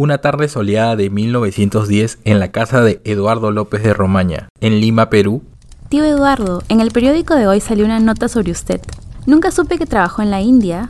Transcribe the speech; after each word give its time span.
Una 0.00 0.16
tarde 0.16 0.48
soleada 0.48 0.96
de 0.96 1.10
1910 1.10 2.20
en 2.24 2.38
la 2.38 2.50
casa 2.50 2.80
de 2.80 3.02
Eduardo 3.04 3.50
López 3.50 3.82
de 3.82 3.92
Romaña, 3.92 4.48
en 4.62 4.80
Lima, 4.80 5.10
Perú. 5.10 5.42
Tío 5.90 6.06
Eduardo, 6.06 6.62
en 6.70 6.80
el 6.80 6.90
periódico 6.90 7.34
de 7.34 7.46
hoy 7.46 7.60
salió 7.60 7.84
una 7.84 8.00
nota 8.00 8.28
sobre 8.28 8.50
usted. 8.50 8.80
Nunca 9.26 9.50
supe 9.50 9.76
que 9.76 9.84
trabajó 9.84 10.22
en 10.22 10.30
la 10.30 10.40
India. 10.40 10.88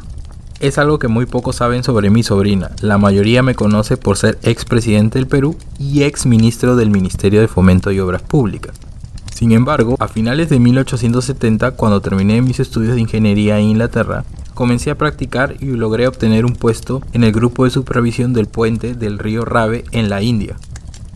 Es 0.61 0.79
algo 0.79 1.01
que 1.01 1.09
muy 1.09 1.27
pocos 1.27 1.57
saben 1.57 1.83
sobre 1.83 2.09
mi 2.09 2.23
sobrina. 2.23 2.71
La 2.83 2.99
mayoría 2.99 3.43
me 3.43 3.57
conoce 3.57 3.97
por 3.97 4.17
ser 4.17 4.39
expresidente 4.45 5.19
del 5.19 5.27
Perú 5.27 5.57
y 5.81 6.05
ex 6.05 6.25
ministro 6.25 6.77
del 6.77 6.91
Ministerio 6.91 7.41
de 7.41 7.49
Fomento 7.49 7.91
y 7.91 7.99
Obras 7.99 8.23
Públicas. 8.23 8.77
Sin 9.35 9.51
embargo, 9.51 9.97
a 9.99 10.07
finales 10.07 10.51
de 10.51 10.61
1870, 10.61 11.73
cuando 11.73 12.01
terminé 12.01 12.43
mis 12.43 12.61
estudios 12.61 12.95
de 12.95 13.01
ingeniería 13.01 13.59
en 13.59 13.71
Inglaterra, 13.71 14.25
comencé 14.61 14.91
a 14.91 14.95
practicar 14.95 15.57
y 15.59 15.65
logré 15.65 16.07
obtener 16.07 16.45
un 16.45 16.53
puesto 16.53 17.01
en 17.15 17.25
el 17.25 17.33
grupo 17.33 17.65
de 17.65 17.71
supervisión 17.71 18.35
del 18.35 18.45
puente 18.45 18.93
del 18.93 19.19
río 19.19 19.47
Rave 19.47 19.85
en 19.91 20.11
la 20.11 20.21
India. 20.21 20.59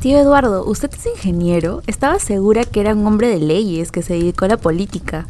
Tío 0.00 0.16
Eduardo, 0.16 0.64
usted 0.64 0.90
es 0.94 1.04
ingeniero. 1.04 1.82
Estaba 1.86 2.18
segura 2.18 2.64
que 2.64 2.80
era 2.80 2.94
un 2.94 3.06
hombre 3.06 3.28
de 3.28 3.40
leyes 3.40 3.92
que 3.92 4.00
se 4.00 4.14
dedicó 4.14 4.46
a 4.46 4.48
la 4.48 4.56
política. 4.56 5.26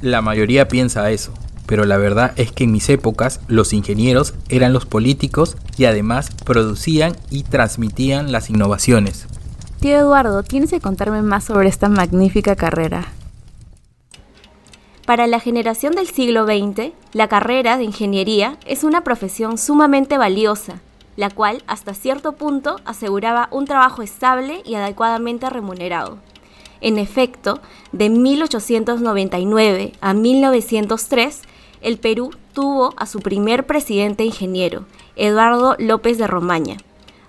La 0.00 0.22
mayoría 0.22 0.68
piensa 0.68 1.10
eso, 1.10 1.32
pero 1.66 1.86
la 1.86 1.96
verdad 1.96 2.34
es 2.36 2.52
que 2.52 2.62
en 2.62 2.70
mis 2.70 2.88
épocas 2.88 3.40
los 3.48 3.72
ingenieros 3.72 4.34
eran 4.48 4.72
los 4.72 4.86
políticos 4.86 5.56
y 5.76 5.86
además 5.86 6.30
producían 6.44 7.16
y 7.30 7.42
transmitían 7.42 8.30
las 8.30 8.48
innovaciones. 8.48 9.26
Tío 9.80 9.98
Eduardo, 9.98 10.44
tienes 10.44 10.70
que 10.70 10.80
contarme 10.80 11.22
más 11.22 11.42
sobre 11.42 11.68
esta 11.68 11.88
magnífica 11.88 12.54
carrera. 12.54 13.08
Para 15.08 15.26
la 15.26 15.40
generación 15.40 15.94
del 15.94 16.06
siglo 16.06 16.44
XX, 16.44 16.92
la 17.14 17.28
carrera 17.28 17.78
de 17.78 17.84
ingeniería 17.84 18.58
es 18.66 18.84
una 18.84 19.04
profesión 19.04 19.56
sumamente 19.56 20.18
valiosa, 20.18 20.82
la 21.16 21.30
cual 21.30 21.62
hasta 21.66 21.94
cierto 21.94 22.32
punto 22.32 22.76
aseguraba 22.84 23.48
un 23.50 23.64
trabajo 23.64 24.02
estable 24.02 24.60
y 24.66 24.74
adecuadamente 24.74 25.48
remunerado. 25.48 26.18
En 26.82 26.98
efecto, 26.98 27.60
de 27.90 28.10
1899 28.10 29.92
a 30.02 30.12
1903, 30.12 31.40
el 31.80 31.96
Perú 31.96 32.32
tuvo 32.52 32.92
a 32.98 33.06
su 33.06 33.20
primer 33.20 33.64
presidente 33.64 34.26
ingeniero, 34.26 34.84
Eduardo 35.16 35.74
López 35.78 36.18
de 36.18 36.26
Romaña. 36.26 36.76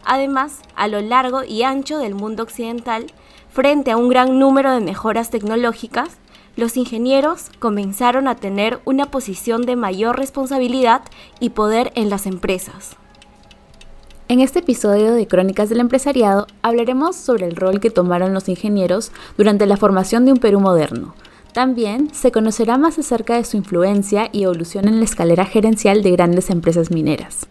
Además, 0.03 0.59
a 0.75 0.89
lo 0.89 0.99
largo 0.99 1.45
y 1.45 1.63
ancho 1.63 1.97
del 1.99 2.13
mundo 2.13 2.43
occidental, 2.43 3.05
frente 3.53 3.91
a 3.91 3.95
un 3.95 4.09
gran 4.09 4.37
número 4.37 4.73
de 4.73 4.81
mejoras 4.81 5.29
tecnológicas, 5.29 6.17
los 6.59 6.77
ingenieros 6.77 7.49
comenzaron 7.59 8.27
a 8.27 8.35
tener 8.35 8.79
una 8.85 9.09
posición 9.09 9.63
de 9.63 9.75
mayor 9.75 10.17
responsabilidad 10.17 11.01
y 11.39 11.49
poder 11.49 11.91
en 11.95 12.09
las 12.09 12.25
empresas. 12.25 12.95
En 14.27 14.41
este 14.41 14.59
episodio 14.59 15.13
de 15.13 15.25
Crónicas 15.25 15.69
del 15.69 15.79
Empresariado 15.79 16.45
hablaremos 16.61 17.15
sobre 17.15 17.47
el 17.47 17.55
rol 17.55 17.79
que 17.79 17.89
tomaron 17.89 18.33
los 18.33 18.47
ingenieros 18.47 19.11
durante 19.37 19.65
la 19.65 19.77
formación 19.77 20.25
de 20.25 20.33
un 20.33 20.37
Perú 20.37 20.59
moderno. 20.59 21.15
También 21.51 22.13
se 22.13 22.31
conocerá 22.31 22.77
más 22.77 22.99
acerca 22.99 23.35
de 23.35 23.43
su 23.43 23.57
influencia 23.57 24.29
y 24.31 24.43
evolución 24.43 24.87
en 24.87 24.99
la 24.99 25.05
escalera 25.05 25.45
gerencial 25.45 26.03
de 26.03 26.11
grandes 26.11 26.51
empresas 26.51 26.91
mineras. 26.91 27.47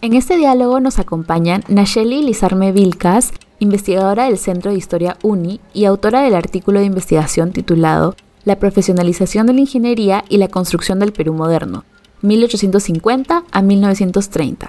En 0.00 0.14
este 0.14 0.36
diálogo 0.36 0.80
nos 0.80 0.98
acompañan 0.98 1.62
Nacheli 1.68 2.24
Lizarme 2.24 2.72
Vilcas, 2.72 3.32
investigadora 3.62 4.24
del 4.24 4.38
Centro 4.38 4.72
de 4.72 4.76
Historia 4.76 5.16
UNI 5.22 5.60
y 5.72 5.84
autora 5.84 6.22
del 6.22 6.34
artículo 6.34 6.80
de 6.80 6.86
investigación 6.86 7.52
titulado 7.52 8.16
La 8.44 8.58
profesionalización 8.58 9.46
de 9.46 9.52
la 9.52 9.60
ingeniería 9.60 10.24
y 10.28 10.38
la 10.38 10.48
construcción 10.48 10.98
del 10.98 11.12
Perú 11.12 11.32
moderno, 11.32 11.84
1850 12.22 13.44
a 13.50 13.62
1930. 13.62 14.68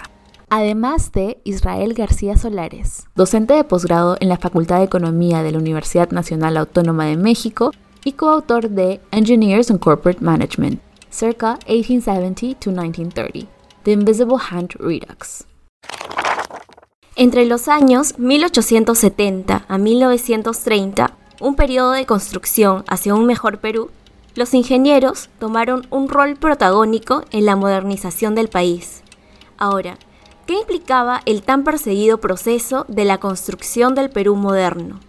Además 0.50 1.12
de 1.12 1.40
Israel 1.44 1.96
García 1.96 2.38
Solares, 2.38 3.08
docente 3.16 3.56
de 3.56 3.64
posgrado 3.64 4.16
en 4.20 4.30
la 4.30 4.38
Facultad 4.38 4.78
de 4.78 4.86
Economía 4.86 5.42
de 5.42 5.52
la 5.52 5.58
Universidad 5.58 6.12
Nacional 6.12 6.56
Autónoma 6.56 7.06
de 7.06 7.18
México 7.18 7.72
y 8.06 8.12
coautor 8.12 8.70
de 8.70 9.02
Engineers 9.12 9.72
and 9.72 9.80
Corporate 9.80 10.24
Management, 10.24 10.80
circa 11.10 11.58
1870 11.68 12.60
to 12.60 12.70
1930 12.70 13.48
The 13.86 13.92
Invisible 13.92 14.38
Hand 14.38 14.76
Redux. 14.80 15.46
Entre 17.16 17.46
los 17.46 17.68
años 17.68 18.18
1870 18.18 19.66
a 19.68 19.78
1930, 19.78 21.16
un 21.42 21.56
periodo 21.56 21.92
de 21.92 22.08
construcción 22.08 22.84
hacia 22.88 23.14
un 23.14 23.28
mejor 23.28 23.60
Perú, 23.60 23.92
los 24.34 24.56
ingenieros 24.56 25.30
tomaron 25.38 25.86
un 25.92 26.10
rol 26.10 26.36
protagónico 26.38 27.24
en 27.30 27.46
la 27.46 27.56
modernización 27.56 28.34
del 28.34 28.48
país. 28.48 29.04
Ahora, 29.60 30.00
¿qué 30.48 30.56
implicaba 30.56 31.22
el 31.28 31.44
tan 31.44 31.64
perseguido 31.64 32.18
proceso 32.18 32.84
de 32.88 33.06
la 33.06 33.20
construcción 33.20 33.94
del 33.94 34.10
Perú 34.10 34.36
moderno? 34.36 35.00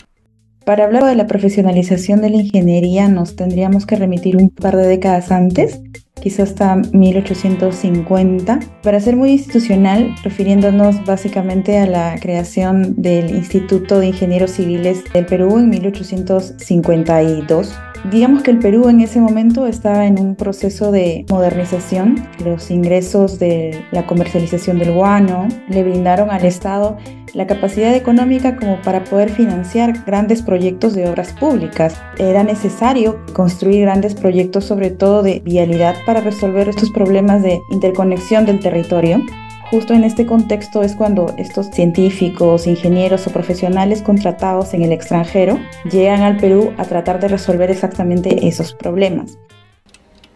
Para 0.65 0.85
hablar 0.85 1.05
de 1.05 1.15
la 1.15 1.27
profesionalización 1.27 2.23
de 2.23 2.31
la 2.31 2.39
ingeniería 2.39 3.07
nos 3.09 3.37
tendríamos 3.37 3.85
que 3.85 3.97
remitir 3.97 4.39
un 4.39 4.49
par 4.49 4.77
de 4.77 4.87
décadas 4.87 5.31
antes, 5.31 5.83
quizás 6.23 6.51
hasta 6.51 6.77
1850, 6.77 8.61
para 8.83 8.99
ser 8.99 9.15
muy 9.15 9.33
institucional, 9.33 10.15
refiriéndonos 10.23 11.05
básicamente 11.05 11.77
a 11.77 11.87
la 11.87 12.17
creación 12.19 12.95
del 12.97 13.35
Instituto 13.35 14.01
de 14.01 14.07
Ingenieros 14.07 14.53
Civiles 14.53 15.05
del 15.13 15.27
Perú 15.27 15.59
en 15.59 15.69
1852. 15.69 17.75
Digamos 18.11 18.43
que 18.43 18.51
el 18.51 18.59
Perú 18.59 18.89
en 18.91 19.01
ese 19.01 19.19
momento 19.19 19.67
estaba 19.67 20.07
en 20.07 20.21
un 20.21 20.37
proceso 20.37 20.93
de 20.93 21.25
modernización. 21.31 22.23
Los 22.45 22.71
ingresos 22.71 23.39
de 23.39 23.83
la 23.93 24.07
comercialización 24.07 24.79
del 24.79 24.93
guano 24.93 25.49
le 25.69 25.83
brindaron 25.83 26.31
al 26.31 26.45
Estado 26.45 26.99
la 27.33 27.47
capacidad 27.47 27.95
económica 27.95 28.57
como 28.57 28.81
para 28.83 29.05
poder 29.05 29.31
financiar 29.31 30.05
grandes 30.05 30.43
proyectos 30.43 30.95
de 30.95 31.09
obras 31.09 31.33
públicas. 31.33 31.97
Era 32.19 32.45
necesario 32.45 33.25
construir 33.33 33.83
grandes 33.83 34.15
proyectos 34.15 34.67
sobre 34.67 34.91
todo 34.91 35.23
de 35.23 35.41
vialidad 35.41 35.97
para 36.05 36.21
resolver 36.21 36.69
estos 36.69 36.91
problemas 36.91 37.43
de 37.43 37.59
interconexión 37.71 38.45
del 38.45 38.61
territorio. 38.61 39.23
Justo 39.71 39.95
en 39.95 40.05
este 40.05 40.27
contexto 40.27 40.83
es 40.83 40.95
cuando 40.95 41.35
estos 41.39 41.67
científicos, 41.69 42.67
ingenieros 42.67 43.27
o 43.27 43.31
profesionales 43.31 44.03
contratados 44.03 44.75
en 44.75 44.83
el 44.83 44.93
extranjero 44.93 45.59
llegan 45.91 46.23
al 46.23 46.37
Perú 46.37 46.73
a 46.77 46.85
tratar 46.85 47.19
de 47.19 47.29
resolver 47.29 47.71
exactamente 47.71 48.47
esos 48.47 48.75
problemas. 48.75 49.39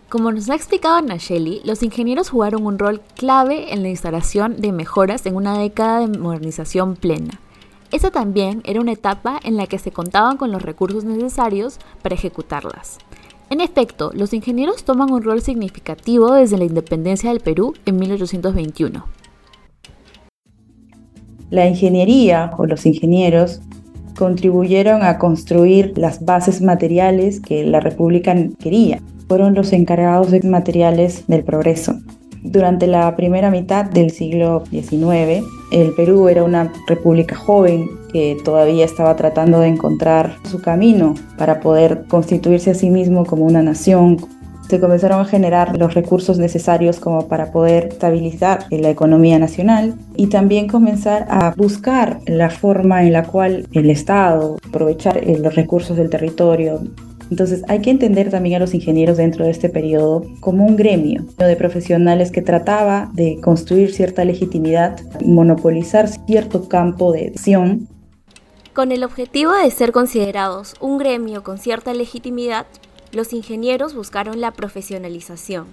Como 0.09 0.33
nos 0.33 0.49
ha 0.49 0.55
explicado 0.55 1.03
Nacheli, 1.03 1.61
los 1.65 1.83
ingenieros 1.83 2.31
jugaron 2.31 2.65
un 2.65 2.79
rol 2.79 3.03
clave 3.15 3.75
en 3.75 3.83
la 3.83 3.91
instalación 3.91 4.57
de 4.59 4.73
mejoras 4.73 5.27
en 5.27 5.37
una 5.37 5.59
década 5.59 6.01
de 6.01 6.19
modernización 6.19 6.97
plena. 6.97 7.39
Esa 7.93 8.11
también 8.11 8.63
era 8.65 8.81
una 8.81 8.93
etapa 8.93 9.39
en 9.45 9.59
la 9.59 9.67
que 9.67 9.79
se 9.79 9.93
contaban 9.93 10.39
con 10.39 10.51
los 10.51 10.63
recursos 10.63 11.05
necesarios 11.05 11.79
para 12.01 12.15
ejecutarlas. 12.15 12.99
En 13.51 13.61
efecto, 13.61 14.11
los 14.15 14.33
ingenieros 14.33 14.85
toman 14.85 15.11
un 15.11 15.23
rol 15.23 15.43
significativo 15.43 16.33
desde 16.33 16.59
la 16.59 16.65
independencia 16.65 17.31
del 17.31 17.41
Perú 17.41 17.75
en 17.87 17.99
1821. 17.99 19.18
La 21.51 21.67
ingeniería 21.67 22.51
o 22.59 22.67
los 22.67 22.85
ingenieros 22.87 23.61
contribuyeron 24.17 25.03
a 25.03 25.19
construir 25.19 25.97
las 25.97 26.25
bases 26.25 26.61
materiales 26.61 27.41
que 27.41 27.65
la 27.65 27.81
República 27.81 28.35
quería 28.59 29.01
fueron 29.29 29.55
los 29.55 29.73
encargados 29.73 30.31
de 30.31 30.43
materiales 30.43 31.25
del 31.27 31.45
progreso. 31.45 31.95
Durante 32.43 32.87
la 32.87 33.15
primera 33.17 33.51
mitad 33.51 33.85
del 33.85 34.11
siglo 34.11 34.65
XIX, 34.71 35.45
el 35.71 35.93
Perú 35.95 36.29
era 36.29 36.45
una 36.45 36.73
república 36.87 37.37
joven 37.37 37.91
que 38.13 38.37
todavía 38.45 38.85
estaba 38.85 39.17
tratando 39.17 39.61
de 39.61 39.69
encontrar 39.69 40.37
su 40.51 40.61
camino 40.61 41.15
para 41.37 41.61
poder 41.61 42.05
constituirse 42.09 42.71
a 42.71 42.75
sí 42.75 42.91
mismo 42.91 43.27
como 43.27 43.45
una 43.45 43.63
nación. 43.63 44.17
Se 44.69 44.81
comenzaron 44.81 45.21
a 45.21 45.25
generar 45.25 45.77
los 45.79 45.95
recursos 45.95 46.39
necesarios 46.39 47.01
como 47.01 47.27
para 47.27 47.53
poder 47.53 47.87
estabilizar 47.87 48.67
la 48.71 48.91
economía 48.91 49.39
nacional 49.39 49.95
y 50.17 50.27
también 50.27 50.69
comenzar 50.69 51.27
a 51.31 51.55
buscar 51.57 52.21
la 52.27 52.51
forma 52.51 53.05
en 53.05 53.13
la 53.13 53.25
cual 53.25 53.67
el 53.73 53.91
Estado 53.91 54.59
aprovechar 54.69 55.23
los 55.27 55.55
recursos 55.55 55.97
del 55.97 56.11
territorio 56.11 56.81
entonces 57.31 57.63
hay 57.69 57.81
que 57.81 57.91
entender 57.91 58.31
también 58.31 58.57
a 58.57 58.59
los 58.59 58.75
ingenieros 58.75 59.17
dentro 59.19 59.45
de 59.45 59.51
este 59.51 59.69
periodo 59.69 60.25
como 60.41 60.65
un 60.65 60.77
gremio 60.77 61.25
de 61.37 61.57
profesionales 61.57 62.31
que 62.31 62.43
trataba 62.43 63.11
de 63.13 63.39
construir 63.41 63.93
cierta 63.93 64.25
legitimidad, 64.25 64.99
monopolizar 65.23 66.09
cierto 66.09 66.69
campo 66.69 67.13
de 67.13 67.29
acción. 67.29 67.89
Con 68.73 68.93
el 68.93 69.05
objetivo 69.05 69.53
de 69.53 69.71
ser 69.71 69.93
considerados 69.93 70.75
un 70.81 70.99
gremio 70.99 71.43
con 71.43 71.59
cierta 71.59 71.93
legitimidad, 71.93 72.67
los 73.13 73.33
ingenieros 73.33 73.95
buscaron 73.95 74.41
la 74.41 74.53
profesionalización. 74.53 75.67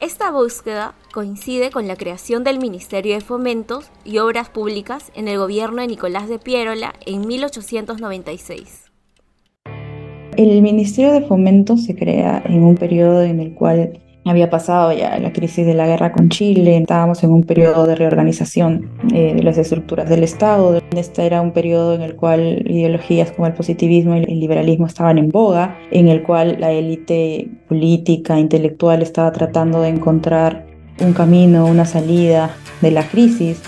Esta 0.00 0.30
búsqueda 0.30 0.94
coincide 1.12 1.70
con 1.70 1.86
la 1.86 1.96
creación 1.96 2.42
del 2.42 2.58
Ministerio 2.58 3.14
de 3.14 3.20
Fomentos 3.20 3.90
y 4.04 4.16
Obras 4.18 4.48
Públicas 4.48 5.12
en 5.14 5.28
el 5.28 5.36
gobierno 5.36 5.82
de 5.82 5.88
Nicolás 5.88 6.28
de 6.28 6.38
Piérola 6.38 6.94
en 7.04 7.26
1896. 7.26 8.90
El 10.38 10.62
Ministerio 10.62 11.12
de 11.12 11.20
Fomento 11.20 11.76
se 11.76 11.94
crea 11.94 12.42
en 12.46 12.62
un 12.62 12.76
periodo 12.76 13.22
en 13.22 13.40
el 13.40 13.52
cual 13.52 14.00
había 14.30 14.48
pasado 14.48 14.92
ya 14.92 15.18
la 15.18 15.32
crisis 15.32 15.66
de 15.66 15.74
la 15.74 15.86
guerra 15.86 16.12
con 16.12 16.28
Chile, 16.28 16.76
estábamos 16.76 17.22
en 17.24 17.30
un 17.30 17.42
periodo 17.42 17.86
de 17.86 17.94
reorganización 17.94 18.90
eh, 19.12 19.34
de 19.34 19.42
las 19.42 19.58
estructuras 19.58 20.08
del 20.08 20.22
Estado. 20.22 20.80
Este 20.96 21.26
era 21.26 21.40
un 21.40 21.52
periodo 21.52 21.94
en 21.94 22.02
el 22.02 22.16
cual 22.16 22.64
ideologías 22.66 23.32
como 23.32 23.46
el 23.46 23.54
positivismo 23.54 24.16
y 24.16 24.24
el 24.24 24.40
liberalismo 24.40 24.86
estaban 24.86 25.18
en 25.18 25.28
boga, 25.28 25.78
en 25.90 26.08
el 26.08 26.22
cual 26.22 26.56
la 26.60 26.70
élite 26.70 27.48
política, 27.68 28.38
intelectual 28.38 29.02
estaba 29.02 29.32
tratando 29.32 29.82
de 29.82 29.88
encontrar 29.88 30.66
un 31.00 31.12
camino, 31.12 31.66
una 31.66 31.84
salida 31.84 32.50
de 32.80 32.90
la 32.90 33.02
crisis. 33.02 33.60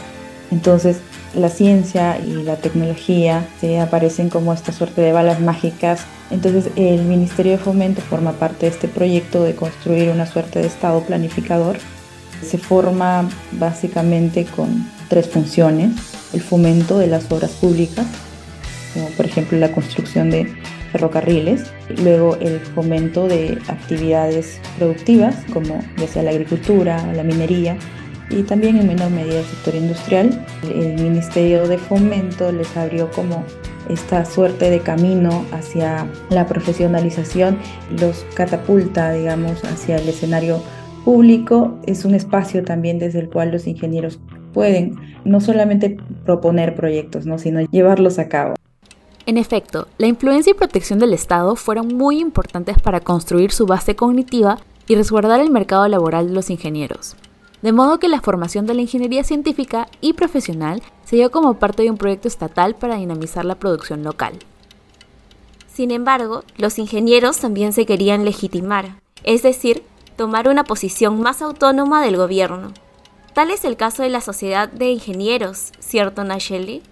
Entonces, 0.51 1.01
la 1.35 1.49
ciencia 1.49 2.19
y 2.19 2.43
la 2.43 2.57
tecnología 2.57 3.47
se 3.61 3.81
aparecen 3.81 4.29
como 4.29 4.53
esta 4.53 4.73
suerte 4.73 5.01
de 5.01 5.13
balas 5.13 5.41
mágicas. 5.41 6.05
Entonces 6.31 6.71
el 6.77 7.03
Ministerio 7.05 7.53
de 7.53 7.59
Fomento 7.59 8.01
forma 8.03 8.33
parte 8.33 8.67
de 8.67 8.73
este 8.73 8.89
proyecto 8.89 9.43
de 9.43 9.55
construir 9.55 10.11
una 10.11 10.27
suerte 10.27 10.61
de 10.61 10.67
Estado 10.67 11.01
planificador. 11.03 11.77
Se 12.43 12.59
forma 12.59 13.29
básicamente 13.53 14.45
con 14.45 14.87
tres 15.09 15.29
funciones. 15.29 15.93
El 16.33 16.41
fomento 16.41 16.99
de 16.99 17.07
las 17.07 17.31
obras 17.31 17.51
públicas, 17.53 18.07
como 18.95 19.09
por 19.09 19.27
ejemplo 19.27 19.59
la 19.59 19.73
construcción 19.73 20.31
de 20.31 20.53
ferrocarriles, 20.93 21.65
luego 22.03 22.37
el 22.41 22.61
fomento 22.61 23.29
de 23.29 23.59
actividades 23.69 24.59
productivas 24.79 25.37
como 25.53 25.81
ya 25.97 26.07
sea 26.07 26.23
la 26.23 26.31
agricultura, 26.31 27.13
la 27.15 27.23
minería, 27.23 27.77
y 28.33 28.43
también 28.43 28.77
en 28.79 28.87
menor 28.87 29.11
medida 29.11 29.41
el 29.41 29.45
sector 29.45 29.75
industrial. 29.75 30.47
El 30.75 30.95
Ministerio 31.03 31.67
de 31.69 31.79
Fomento 31.79 32.51
les 32.51 32.77
abrió 32.77 33.11
como 33.11 33.45
esta 33.89 34.25
suerte 34.25 34.71
de 34.71 34.81
camino 34.81 35.45
hacia 35.53 36.07
la 36.31 36.47
profesionalización, 36.47 37.59
los 38.01 38.25
catapulta, 38.35 39.13
digamos, 39.13 39.63
hacia 39.65 39.97
el 39.97 40.09
escenario 40.09 40.63
público. 41.05 41.79
Es 41.87 42.05
un 42.05 42.15
espacio 42.15 42.65
también 42.65 42.99
desde 42.99 43.21
el 43.21 43.29
cual 43.29 43.51
los 43.51 43.67
ingenieros 43.67 44.21
pueden 44.53 44.99
no 45.25 45.41
solamente 45.41 45.97
proponer 46.25 46.75
proyectos, 46.75 47.27
¿no? 47.27 47.39
sino 47.39 47.61
llevarlos 47.71 48.19
a 48.19 48.29
cabo. 48.29 48.55
En 49.25 49.39
efecto, 49.39 49.87
la 49.99 50.09
influencia 50.09 50.51
y 50.51 50.55
protección 50.55 50.99
del 50.99 51.13
Estado 51.13 51.55
fueron 51.55 51.89
muy 51.97 52.19
importantes 52.19 52.81
para 52.83 53.01
construir 53.01 53.53
su 53.53 53.67
base 53.67 53.95
cognitiva 53.95 54.59
y 54.89 54.97
resguardar 54.97 55.41
el 55.41 55.51
mercado 55.51 55.87
laboral 55.87 56.29
de 56.29 56.35
los 56.35 56.51
ingenieros 56.51 57.17
de 57.63 57.73
modo 57.73 57.99
que 57.99 58.09
la 58.09 58.21
formación 58.21 58.67
de 58.67 58.75
la 58.75 58.83
ingeniería 58.83 59.25
científica 59.25 59.89
y 60.01 60.13
profesional 60.13 60.83
se 61.05 61.17
dio 61.17 61.31
como 61.31 61.55
parte 61.55 61.85
de 61.85 61.91
un 61.91 61.97
proyecto 61.97 62.29
estatal 62.29 62.75
para 62.75 62.97
dinamizar 62.97 63.45
la 63.45 63.55
producción 63.55 64.03
local. 64.03 64.39
Sin 65.73 65.91
embargo, 65.91 66.45
los 66.59 66.79
ingenieros 66.79 67.39
también 67.39 67.73
se 67.73 67.87
querían 67.87 68.25
legitimar, 68.25 68.97
es 69.25 69.43
decir, 69.43 69.85
tomar 70.17 70.49
una 70.49 70.65
posición 70.65 71.21
más 71.21 71.41
autónoma 71.41 72.03
del 72.03 72.17
gobierno. 72.17 72.73
Tal 73.33 73.51
es 73.51 73.65
el 73.65 73.77
caso 73.77 74.03
de 74.03 74.11
la 74.11 74.21
Sociedad 74.21 74.69
de 74.69 74.91
Ingenieros, 74.91 75.73
¿cierto, 75.79 76.25
Nacheli? 76.25 76.83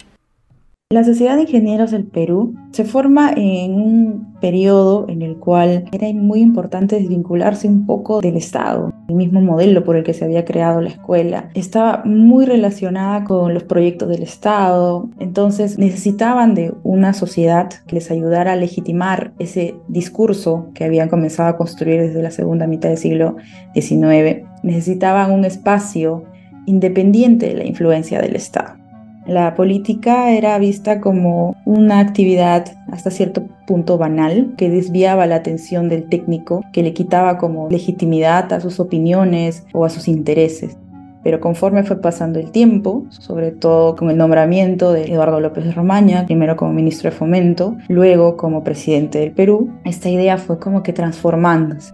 La 0.93 1.05
Sociedad 1.05 1.37
de 1.37 1.43
Ingenieros 1.43 1.93
del 1.93 2.03
Perú 2.03 2.57
se 2.73 2.85
forma 2.85 3.31
en 3.37 3.75
un 3.75 4.35
periodo 4.41 5.09
en 5.09 5.23
el 5.23 5.37
cual 5.37 5.85
era 5.93 6.13
muy 6.13 6.41
importante 6.41 6.97
desvincularse 6.97 7.69
un 7.69 7.87
poco 7.87 8.21
del 8.21 8.37
Estado. 8.37 8.93
El 9.07 9.15
mismo 9.15 9.41
modelo 9.41 9.85
por 9.85 9.95
el 9.95 10.03
que 10.03 10.15
se 10.15 10.25
había 10.25 10.45
creado 10.45 10.81
la 10.81 10.89
escuela 10.89 11.49
estaba 11.55 12.03
muy 12.05 12.45
relacionada 12.45 13.23
con 13.23 13.55
los 13.55 13.63
proyectos 13.63 14.09
del 14.09 14.25
Estado, 14.25 15.09
entonces 15.21 15.79
necesitaban 15.79 16.57
de 16.57 16.75
una 16.83 17.13
sociedad 17.13 17.69
que 17.87 17.95
les 17.95 18.11
ayudara 18.11 18.55
a 18.55 18.57
legitimar 18.57 19.33
ese 19.39 19.77
discurso 19.87 20.71
que 20.75 20.83
habían 20.83 21.09
comenzado 21.09 21.51
a 21.51 21.57
construir 21.57 22.01
desde 22.01 22.21
la 22.21 22.33
segunda 22.33 22.67
mitad 22.67 22.89
del 22.89 22.99
siglo 22.99 23.37
XIX. 23.75 24.43
Necesitaban 24.65 25.31
un 25.31 25.45
espacio 25.45 26.25
independiente 26.67 27.47
de 27.47 27.55
la 27.55 27.65
influencia 27.65 28.21
del 28.21 28.35
Estado. 28.35 28.80
La 29.27 29.55
política 29.55 30.31
era 30.33 30.59
vista 30.59 31.01
como 31.01 31.57
una 31.67 32.01
actividad 32.01 32.65
hasta 32.91 33.11
cierto 33.11 33.43
punto 33.67 33.99
banal 33.99 34.55
que 34.57 34.71
desviaba 34.71 35.27
la 35.27 35.37
atención 35.37 35.89
del 35.89 36.09
técnico, 36.09 36.65
que 36.73 36.83
le 36.83 36.95
quitaba 36.95 37.37
como 37.37 37.69
legitimidad 37.69 38.53
a 38.53 38.61
sus 38.61 38.81
opiniones 38.81 39.65
o 39.73 39.85
a 39.85 39.91
sus 39.91 40.09
intereses. 40.09 40.77
Pero 41.23 41.39
conforme 41.39 41.83
fue 41.85 42.01
pasando 42.01 42.39
el 42.39 42.51
tiempo, 42.51 43.05
sobre 43.11 43.51
todo 43.51 43.95
con 43.95 44.11
el 44.11 44.17
nombramiento 44.17 44.93
de 44.93 45.13
Eduardo 45.13 45.39
López 45.39 45.75
Romaña, 45.75 46.25
primero 46.25 46.57
como 46.57 46.73
ministro 46.73 47.11
de 47.11 47.17
Fomento, 47.17 47.77
luego 47.89 48.39
como 48.39 48.65
presidente 48.65 49.19
del 49.19 49.33
Perú, 49.33 49.71
esta 49.85 50.09
idea 50.09 50.39
fue 50.39 50.59
como 50.59 50.83
que 50.83 50.95
transformándose. 50.95 51.93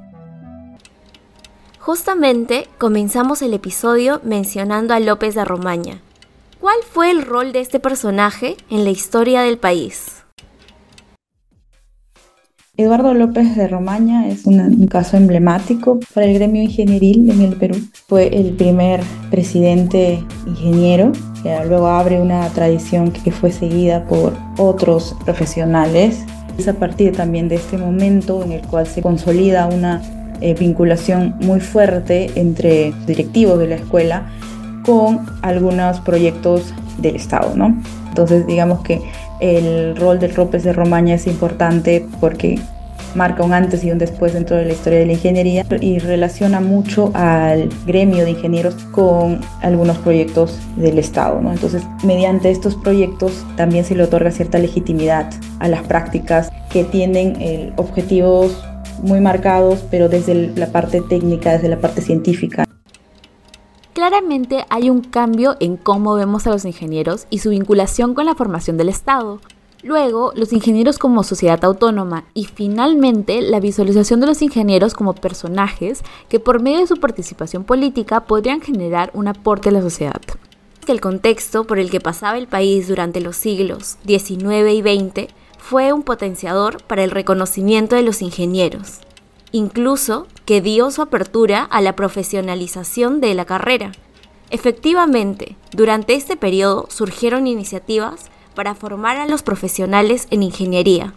Justamente 1.80 2.66
comenzamos 2.78 3.42
el 3.42 3.52
episodio 3.52 4.20
mencionando 4.22 4.94
a 4.94 5.00
López 5.00 5.34
de 5.34 5.44
Romaña, 5.44 6.00
¿Cuál 6.66 6.78
fue 6.82 7.12
el 7.12 7.22
rol 7.22 7.52
de 7.52 7.60
este 7.60 7.78
personaje 7.78 8.56
en 8.70 8.82
la 8.82 8.90
historia 8.90 9.42
del 9.42 9.56
país? 9.56 10.24
Eduardo 12.76 13.14
López 13.14 13.54
de 13.54 13.68
Romaña 13.68 14.26
es 14.26 14.46
un, 14.46 14.88
caso 14.88 15.16
emblemático 15.16 16.00
para 16.12 16.26
el 16.26 16.34
gremio 16.34 16.64
ingenieril 16.64 17.30
en 17.30 17.42
el 17.42 17.54
Perú. 17.54 17.76
Fue 18.08 18.36
el 18.36 18.50
primer 18.54 19.00
presidente 19.30 20.18
ingeniero 20.44 21.12
que 21.44 21.56
luego 21.68 21.86
abre 21.86 22.20
una 22.20 22.48
tradición 22.48 23.12
que 23.12 23.30
fue 23.30 23.52
seguida 23.52 24.04
por 24.04 24.36
otros 24.58 25.14
profesionales. 25.24 26.24
Es 26.58 26.66
a 26.66 26.74
partir 26.74 27.14
también 27.14 27.48
de 27.48 27.54
este 27.54 27.78
momento 27.78 28.42
en 28.42 28.50
el 28.50 28.62
cual 28.62 28.88
se 28.88 29.02
consolida 29.02 29.68
una 29.68 30.02
eh, 30.40 30.54
vinculación 30.54 31.36
muy 31.38 31.60
fuerte 31.60 32.28
entre 32.34 32.92
directivos 33.06 33.56
de 33.60 33.68
la 33.68 33.76
escuela 33.76 34.32
con 34.86 35.26
algunos 35.42 36.00
proyectos 36.00 36.72
del 36.98 37.16
Estado, 37.16 37.54
¿no? 37.56 37.76
Entonces, 38.08 38.46
digamos 38.46 38.80
que 38.80 39.02
el 39.40 39.96
rol 39.96 40.18
del 40.18 40.34
Ropes 40.34 40.64
de 40.64 40.72
Romaña 40.72 41.16
es 41.16 41.26
importante 41.26 42.06
porque 42.20 42.58
marca 43.14 43.42
un 43.42 43.52
antes 43.52 43.82
y 43.82 43.90
un 43.90 43.98
después 43.98 44.34
dentro 44.34 44.56
de 44.56 44.66
la 44.66 44.72
historia 44.72 44.98
de 45.00 45.06
la 45.06 45.12
ingeniería 45.12 45.64
y 45.80 45.98
relaciona 45.98 46.60
mucho 46.60 47.10
al 47.14 47.68
gremio 47.86 48.24
de 48.24 48.30
ingenieros 48.30 48.74
con 48.92 49.40
algunos 49.62 49.98
proyectos 49.98 50.58
del 50.76 50.98
Estado. 50.98 51.40
¿no? 51.40 51.52
Entonces, 51.52 51.82
mediante 52.04 52.50
estos 52.50 52.76
proyectos 52.76 53.44
también 53.56 53.84
se 53.84 53.94
le 53.94 54.04
otorga 54.04 54.30
cierta 54.30 54.58
legitimidad 54.58 55.30
a 55.58 55.68
las 55.68 55.82
prácticas 55.82 56.50
que 56.70 56.84
tienen 56.84 57.36
eh, 57.40 57.72
objetivos 57.76 58.62
muy 59.02 59.20
marcados, 59.20 59.84
pero 59.90 60.08
desde 60.08 60.52
la 60.54 60.68
parte 60.68 61.00
técnica, 61.00 61.52
desde 61.52 61.68
la 61.68 61.78
parte 61.78 62.00
científica. 62.00 62.65
Claramente 64.08 64.64
hay 64.68 64.88
un 64.88 65.00
cambio 65.00 65.56
en 65.58 65.76
cómo 65.76 66.14
vemos 66.14 66.46
a 66.46 66.50
los 66.50 66.64
ingenieros 66.64 67.26
y 67.28 67.40
su 67.40 67.50
vinculación 67.50 68.14
con 68.14 68.26
la 68.26 68.36
formación 68.36 68.76
del 68.76 68.88
Estado. 68.88 69.40
Luego, 69.82 70.30
los 70.36 70.52
ingenieros 70.52 71.00
como 71.00 71.24
sociedad 71.24 71.64
autónoma 71.64 72.22
y 72.32 72.44
finalmente 72.44 73.42
la 73.42 73.58
visualización 73.58 74.20
de 74.20 74.28
los 74.28 74.42
ingenieros 74.42 74.94
como 74.94 75.16
personajes 75.16 76.04
que 76.28 76.38
por 76.38 76.62
medio 76.62 76.78
de 76.78 76.86
su 76.86 76.98
participación 76.98 77.64
política 77.64 78.20
podrían 78.26 78.60
generar 78.60 79.10
un 79.12 79.26
aporte 79.26 79.70
a 79.70 79.72
la 79.72 79.82
sociedad. 79.82 80.22
El 80.86 81.00
contexto 81.00 81.64
por 81.64 81.80
el 81.80 81.90
que 81.90 81.98
pasaba 81.98 82.38
el 82.38 82.46
país 82.46 82.86
durante 82.86 83.20
los 83.20 83.34
siglos 83.34 83.96
XIX 84.06 84.70
y 84.72 84.82
XX 84.82 85.34
fue 85.58 85.92
un 85.92 86.04
potenciador 86.04 86.80
para 86.84 87.02
el 87.02 87.10
reconocimiento 87.10 87.96
de 87.96 88.02
los 88.04 88.22
ingenieros 88.22 89.00
incluso 89.52 90.26
que 90.46 90.62
dio 90.62 90.90
su 90.92 91.02
apertura 91.02 91.64
a 91.64 91.80
la 91.80 91.96
profesionalización 91.96 93.20
de 93.20 93.34
la 93.34 93.44
carrera. 93.44 93.92
Efectivamente, 94.50 95.56
durante 95.72 96.14
este 96.14 96.36
periodo 96.36 96.86
surgieron 96.88 97.48
iniciativas 97.48 98.30
para 98.54 98.76
formar 98.76 99.16
a 99.16 99.26
los 99.26 99.42
profesionales 99.42 100.28
en 100.30 100.44
ingeniería, 100.44 101.14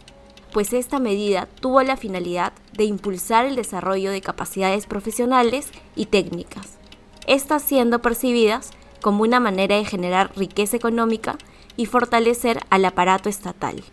pues 0.52 0.74
esta 0.74 1.00
medida 1.00 1.48
tuvo 1.62 1.84
la 1.84 1.96
finalidad 1.96 2.54
de 2.74 2.86
impulsar 2.86 3.46
el 3.46 3.56
desarrollo 3.56 4.10
de 4.12 4.22
capacidades 4.22 4.88
profesionales 4.88 5.70
y 5.96 6.08
técnicas, 6.08 6.80
estas 7.28 7.62
siendo 7.62 8.00
percibidas 8.00 8.72
como 9.00 9.22
una 9.22 9.40
manera 9.40 9.76
de 9.76 9.86
generar 9.86 10.32
riqueza 10.36 10.76
económica 10.76 11.38
y 11.78 11.86
fortalecer 11.86 12.62
al 12.72 12.84
aparato 12.84 13.30
estatal. 13.30 13.84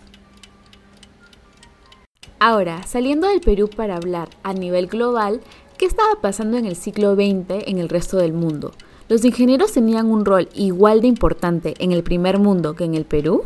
Ahora, 2.39 2.83
saliendo 2.87 3.29
del 3.29 3.41
Perú 3.41 3.71
para 3.75 3.97
hablar 3.97 4.29
a 4.43 4.53
nivel 4.53 4.89
global, 4.89 5.41
¿qué 5.79 5.87
estaba 5.87 6.21
pasando 6.21 6.59
en 6.59 6.67
el 6.67 6.77
siglo 6.77 7.15
XX 7.15 7.67
en 7.67 7.79
el 7.79 7.89
resto 7.89 8.19
del 8.19 8.35
mundo? 8.35 8.73
¿Los 9.09 9.25
ingenieros 9.25 9.73
tenían 9.73 10.11
un 10.11 10.27
rol 10.27 10.51
igual 10.55 11.01
de 11.01 11.07
importante 11.07 11.75
en 11.79 11.93
el 11.93 12.03
primer 12.03 12.39
mundo 12.39 12.75
que 12.75 12.85
en 12.85 12.95
el 12.95 13.07
Perú? 13.07 13.45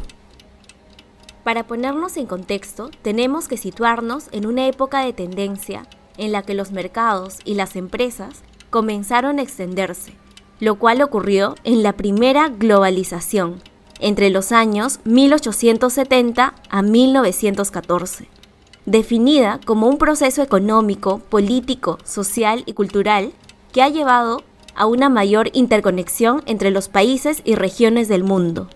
Para 1.45 1.69
ponernos 1.69 2.17
en 2.17 2.27
contexto, 2.27 2.91
tenemos 3.03 3.47
que 3.47 3.57
situarnos 3.57 4.27
en 4.33 4.45
una 4.45 4.67
época 4.67 5.05
de 5.05 5.13
tendencia 5.13 5.87
en 6.19 6.33
la 6.33 6.43
que 6.43 6.55
los 6.55 6.73
mercados 6.73 7.39
y 7.45 7.55
las 7.55 7.77
empresas 7.77 8.43
comenzaron 8.71 9.39
a 9.39 9.43
extenderse, 9.43 10.15
lo 10.59 10.81
cual 10.81 11.01
ocurrió 11.01 11.55
en 11.63 11.85
la 11.85 11.93
primera 11.93 12.49
globalización, 12.49 13.63
entre 14.01 14.31
los 14.31 14.51
años 14.51 14.99
1870 15.05 16.55
a 16.69 16.83
1914. 16.83 18.40
Definida 18.87 19.61
como 19.65 19.89
un 19.89 19.99
proceso 19.99 20.43
económico, 20.43 21.19
político, 21.19 21.99
social 22.05 22.63
y 22.67 22.73
cultural 22.73 23.33
que 23.73 23.83
ha 23.83 23.89
llevado 23.89 24.43
a 24.75 24.87
una 24.87 25.09
mayor 25.09 25.51
interconexión 25.53 26.43
entre 26.47 26.71
los 26.71 26.89
países 26.89 27.43
y 27.45 27.55
regiones 27.55 28.09
del 28.09 28.25
mundo. 28.25 28.69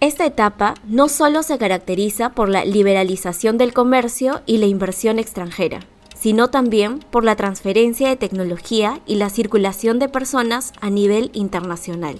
Esta 0.00 0.24
etapa 0.24 0.74
no 0.86 1.08
solo 1.08 1.42
se 1.42 1.58
caracteriza 1.58 2.30
por 2.30 2.48
la 2.48 2.64
liberalización 2.64 3.58
del 3.58 3.72
comercio 3.72 4.40
y 4.46 4.58
la 4.58 4.66
inversión 4.66 5.18
extranjera, 5.18 5.80
sino 6.18 6.48
también 6.48 7.00
por 7.10 7.24
la 7.24 7.36
transferencia 7.36 8.08
de 8.08 8.16
tecnología 8.16 9.00
y 9.06 9.16
la 9.16 9.28
circulación 9.28 9.98
de 9.98 10.08
personas 10.08 10.72
a 10.80 10.88
nivel 10.88 11.30
internacional. 11.34 12.18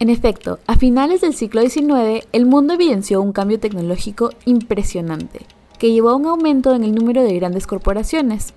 En 0.00 0.10
efecto, 0.10 0.58
a 0.66 0.76
finales 0.76 1.20
del 1.20 1.34
siglo 1.34 1.60
XIX, 1.60 2.26
el 2.32 2.46
mundo 2.46 2.74
evidenció 2.74 3.22
un 3.22 3.32
cambio 3.32 3.60
tecnológico 3.60 4.30
impresionante, 4.44 5.46
que 5.82 5.90
llevó 5.90 6.10
a 6.10 6.14
un 6.14 6.26
aumento 6.26 6.76
en 6.76 6.84
el 6.84 6.94
número 6.94 7.24
de 7.24 7.34
grandes 7.34 7.66
corporaciones, 7.66 8.54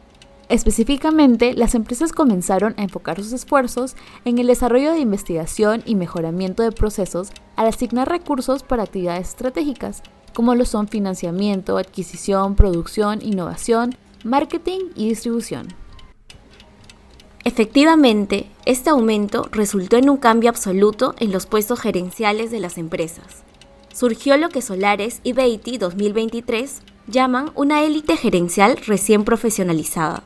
Específicamente, 0.47 1.55
las 1.55 1.73
empresas 1.73 2.11
comenzaron 2.11 2.75
a 2.77 2.83
enfocar 2.83 3.17
sus 3.17 3.33
esfuerzos 3.33 3.95
en 4.25 4.37
el 4.37 4.45
desarrollo 4.45 4.91
de 4.91 4.99
investigación 4.99 5.81
y 5.87 5.95
mejoramiento 5.95 6.61
de 6.61 6.71
procesos 6.71 7.29
al 7.55 7.65
asignar 7.65 8.07
recursos 8.07 8.61
para 8.61 8.83
actividades 8.83 9.29
estratégicas, 9.29 10.03
como 10.35 10.53
lo 10.53 10.65
son 10.65 10.87
financiamiento, 10.87 11.79
adquisición, 11.79 12.53
producción, 12.53 13.23
innovación, 13.23 13.95
marketing 14.23 14.91
y 14.95 15.09
distribución. 15.09 15.69
Efectivamente, 17.43 18.51
este 18.65 18.91
aumento 18.91 19.49
resultó 19.51 19.97
en 19.97 20.11
un 20.11 20.17
cambio 20.17 20.51
absoluto 20.51 21.15
en 21.17 21.31
los 21.31 21.47
puestos 21.47 21.79
gerenciales 21.79 22.51
de 22.51 22.59
las 22.59 22.77
empresas. 22.77 23.41
Surgió 23.91 24.37
lo 24.37 24.49
que 24.49 24.61
Solares 24.61 25.21
y 25.23 25.33
Beatty 25.33 25.79
2023 25.79 26.83
llaman 27.07 27.51
una 27.55 27.83
élite 27.83 28.17
gerencial 28.17 28.77
recién 28.85 29.23
profesionalizada 29.23 30.23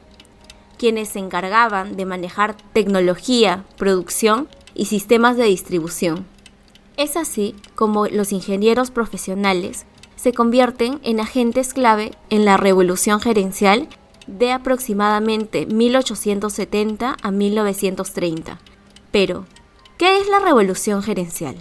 quienes 0.80 1.10
se 1.10 1.20
encargaban 1.20 1.98
de 1.98 2.06
manejar 2.06 2.56
tecnología, 2.74 3.66
producción 3.78 4.48
y 4.74 4.86
sistemas 4.86 5.38
de 5.38 5.44
distribución. 5.44 6.26
Es 6.98 7.18
así 7.18 7.54
como 7.76 8.08
los 8.08 8.32
ingenieros 8.32 8.90
profesionales 8.90 9.86
se 10.16 10.34
convierten 10.34 11.00
en 11.04 11.20
agentes 11.20 11.74
clave 11.74 12.14
en 12.30 12.46
la 12.46 12.58
revolución 12.58 13.20
gerencial 13.20 13.88
de 14.26 14.52
aproximadamente 14.52 15.66
1870 15.66 17.18
a 17.22 17.32
1930. 17.32 18.60
Pero, 19.12 19.46
¿qué 19.98 20.20
es 20.20 20.30
la 20.30 20.40
revolución 20.40 21.04
gerencial? 21.04 21.56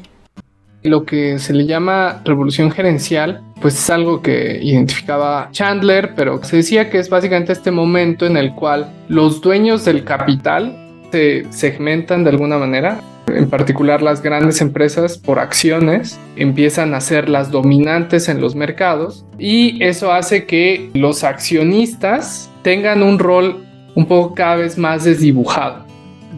Lo 0.82 1.04
que 1.04 1.38
se 1.38 1.52
le 1.52 1.66
llama 1.66 2.22
revolución 2.24 2.70
gerencial, 2.70 3.42
pues 3.60 3.74
es 3.74 3.90
algo 3.90 4.22
que 4.22 4.60
identificaba 4.62 5.48
Chandler, 5.50 6.14
pero 6.14 6.42
se 6.44 6.56
decía 6.56 6.88
que 6.88 6.98
es 6.98 7.10
básicamente 7.10 7.52
este 7.52 7.70
momento 7.70 8.26
en 8.26 8.36
el 8.36 8.54
cual 8.54 8.88
los 9.08 9.40
dueños 9.40 9.84
del 9.84 10.04
capital 10.04 10.76
se 11.10 11.46
segmentan 11.50 12.22
de 12.24 12.30
alguna 12.30 12.58
manera. 12.58 13.00
En 13.26 13.50
particular 13.50 14.00
las 14.00 14.22
grandes 14.22 14.60
empresas 14.62 15.18
por 15.18 15.38
acciones 15.38 16.18
empiezan 16.36 16.94
a 16.94 17.00
ser 17.00 17.28
las 17.28 17.50
dominantes 17.50 18.28
en 18.28 18.40
los 18.40 18.54
mercados 18.54 19.26
y 19.38 19.82
eso 19.84 20.12
hace 20.12 20.46
que 20.46 20.90
los 20.94 21.24
accionistas 21.24 22.50
tengan 22.62 23.02
un 23.02 23.18
rol 23.18 23.64
un 23.94 24.06
poco 24.06 24.34
cada 24.34 24.56
vez 24.56 24.78
más 24.78 25.04
desdibujado 25.04 25.84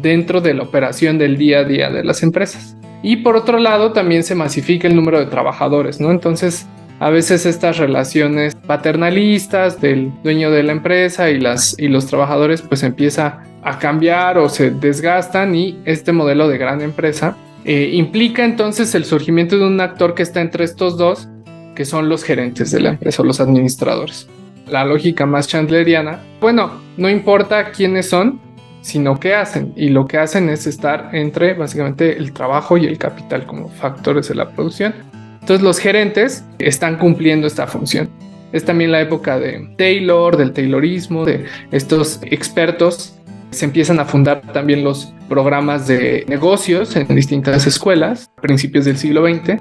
dentro 0.03 0.41
de 0.41 0.55
la 0.55 0.63
operación 0.63 1.19
del 1.19 1.37
día 1.37 1.61
a 1.61 1.65
día 1.65 1.91
de 1.91 2.03
las 2.03 2.23
empresas. 2.23 2.77
Y 3.03 3.17
por 3.17 3.37
otro 3.37 3.59
lado, 3.59 3.93
también 3.93 4.23
se 4.23 4.35
masifica 4.35 4.87
el 4.87 4.97
número 4.97 5.19
de 5.19 5.27
trabajadores, 5.27 6.01
¿no? 6.01 6.11
Entonces, 6.11 6.67
a 7.01 7.09
veces 7.09 7.47
estas 7.47 7.79
relaciones 7.79 8.55
paternalistas 8.55 9.81
del 9.81 10.13
dueño 10.23 10.51
de 10.51 10.63
la 10.63 10.73
empresa 10.73 11.31
y, 11.31 11.41
las, 11.41 11.75
y 11.79 11.89
los 11.89 12.07
trabajadores 12.07 12.61
pues 12.61 12.83
empieza 12.83 13.43
a 13.63 13.79
cambiar 13.79 14.37
o 14.37 14.51
se 14.51 14.71
desgastan 14.71 15.55
y 15.55 15.79
este 15.87 16.13
modelo 16.13 16.47
de 16.47 16.59
gran 16.59 16.83
empresa 16.83 17.37
eh, 17.65 17.91
implica 17.95 18.45
entonces 18.45 18.95
el 18.95 19.07
surgimiento 19.07 19.57
de 19.59 19.67
un 19.67 19.81
actor 19.81 20.15
que 20.15 20.23
está 20.23 20.43
entre 20.43 20.65
estos 20.65 20.99
dos, 20.99 21.29
que 21.75 21.87
son 21.87 22.11
los 22.11 22.23
gerentes 22.23 22.71
de 22.71 22.81
la 22.81 22.91
empresa 22.91 23.23
o 23.23 23.25
los 23.25 23.41
administradores. 23.41 24.29
La 24.67 24.85
lógica 24.85 25.25
más 25.25 25.49
chandleriana, 25.49 26.21
bueno, 26.41 26.71
no 26.99 27.09
importa 27.09 27.71
quiénes 27.71 28.09
son, 28.11 28.41
sino 28.81 29.19
qué 29.19 29.35
hacen. 29.35 29.73
Y 29.77 29.91
lo 29.91 30.07
que 30.07 30.19
hacen 30.19 30.49
es 30.49 30.67
estar 30.67 31.11
entre 31.13 31.55
básicamente 31.55 32.17
el 32.17 32.33
trabajo 32.33 32.77
y 32.77 32.87
el 32.87 32.99
capital 32.99 33.47
como 33.47 33.69
factores 33.69 34.29
de 34.29 34.35
la 34.35 34.51
producción. 34.51 34.95
Entonces 35.41 35.63
los 35.63 35.79
gerentes 35.79 36.45
están 36.59 36.99
cumpliendo 36.99 37.47
esta 37.47 37.67
función. 37.67 38.09
Es 38.53 38.65
también 38.65 38.91
la 38.91 39.01
época 39.01 39.39
de 39.39 39.75
Taylor, 39.79 40.37
del 40.37 40.53
Taylorismo, 40.53 41.25
de 41.25 41.47
estos 41.71 42.21
expertos. 42.23 43.17
Se 43.51 43.65
empiezan 43.65 44.01
a 44.01 44.05
fundar 44.05 44.43
también 44.53 44.85
los 44.85 45.13
programas 45.29 45.87
de 45.87 46.25
negocios 46.29 46.95
en 46.97 47.07
distintas 47.15 47.67
escuelas 47.67 48.31
a 48.37 48.41
principios 48.41 48.85
del 48.85 48.97
siglo 48.97 49.27
XX. 49.27 49.61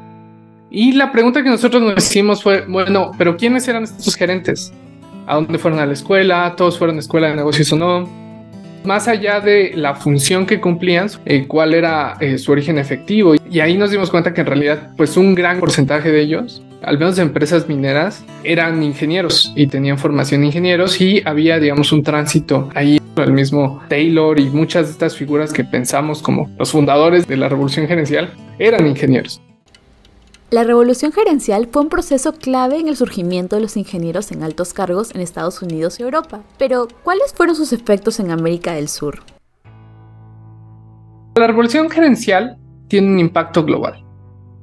Y 0.72 0.92
la 0.94 1.12
pregunta 1.12 1.44
que 1.44 1.50
nosotros 1.50 1.82
nos 1.82 1.98
hicimos 1.98 2.44
fue, 2.44 2.66
bueno, 2.68 3.12
pero 3.18 3.38
¿quiénes 3.38 3.68
eran 3.68 3.84
estos 3.84 4.16
gerentes? 4.16 4.72
¿A 5.26 5.36
dónde 5.36 5.58
fueron 5.58 5.80
a 5.80 5.86
la 5.86 5.94
escuela? 5.94 6.54
¿Todos 6.56 6.78
fueron 6.78 6.98
a 6.98 7.00
escuela 7.00 7.30
de 7.30 7.36
negocios 7.36 7.72
o 7.74 7.76
no? 7.76 8.29
Más 8.84 9.08
allá 9.08 9.40
de 9.40 9.72
la 9.76 9.96
función 9.96 10.46
que 10.46 10.60
cumplían, 10.60 11.10
eh, 11.26 11.46
cuál 11.48 11.74
era 11.74 12.18
su 12.38 12.52
origen 12.52 12.78
efectivo. 12.78 13.36
Y 13.50 13.60
ahí 13.60 13.78
nos 13.78 13.92
dimos 13.92 14.10
cuenta 14.10 14.34
que 14.34 14.42
en 14.42 14.48
realidad, 14.48 14.92
pues 14.98 15.18
un 15.18 15.36
gran 15.36 15.60
porcentaje 15.60 16.12
de 16.12 16.22
ellos, 16.22 16.62
al 16.82 16.98
menos 16.98 17.16
de 17.16 17.24
empresas 17.24 17.68
mineras, 17.68 18.24
eran 18.44 18.82
ingenieros 18.84 19.52
y 19.56 19.68
tenían 19.68 19.98
formación 19.98 20.42
de 20.42 20.48
ingenieros 20.48 21.00
y 21.02 21.22
había, 21.26 21.60
digamos, 21.60 21.92
un 21.92 22.04
tránsito 22.04 22.70
ahí. 22.76 23.00
El 23.18 23.34
mismo 23.34 23.82
Taylor 23.90 24.40
y 24.40 24.46
muchas 24.46 24.86
de 24.86 24.92
estas 24.94 25.16
figuras 25.16 25.52
que 25.52 25.66
pensamos 25.66 26.22
como 26.22 26.50
los 26.58 26.72
fundadores 26.72 27.28
de 27.28 27.36
la 27.36 27.50
revolución 27.50 27.86
gerencial 27.86 28.30
eran 28.60 28.88
ingenieros. 28.88 29.42
La 30.52 30.64
revolución 30.64 31.12
gerencial 31.12 31.70
fue 31.72 31.84
un 31.84 31.90
proceso 31.90 32.34
clave 32.34 32.80
en 32.80 32.88
el 32.88 32.96
surgimiento 32.96 33.56
de 33.56 33.62
los 33.62 33.78
ingenieros 33.78 34.32
en 34.32 34.42
altos 34.42 34.74
cargos 34.74 35.14
en 35.14 35.22
Estados 35.22 35.62
Unidos 35.62 36.00
y 36.00 36.04
Europa, 36.04 36.42
pero 36.58 36.88
¿cuáles 37.04 37.34
fueron 37.36 37.56
sus 37.56 37.72
efectos 37.72 38.20
en 38.20 38.32
América 38.32 38.74
del 38.74 38.88
Sur? 38.88 39.20
La 41.36 41.46
revolución 41.46 41.88
gerencial 41.92 42.58
tiene 42.88 43.10
un 43.10 43.20
impacto 43.20 43.64
global, 43.64 44.04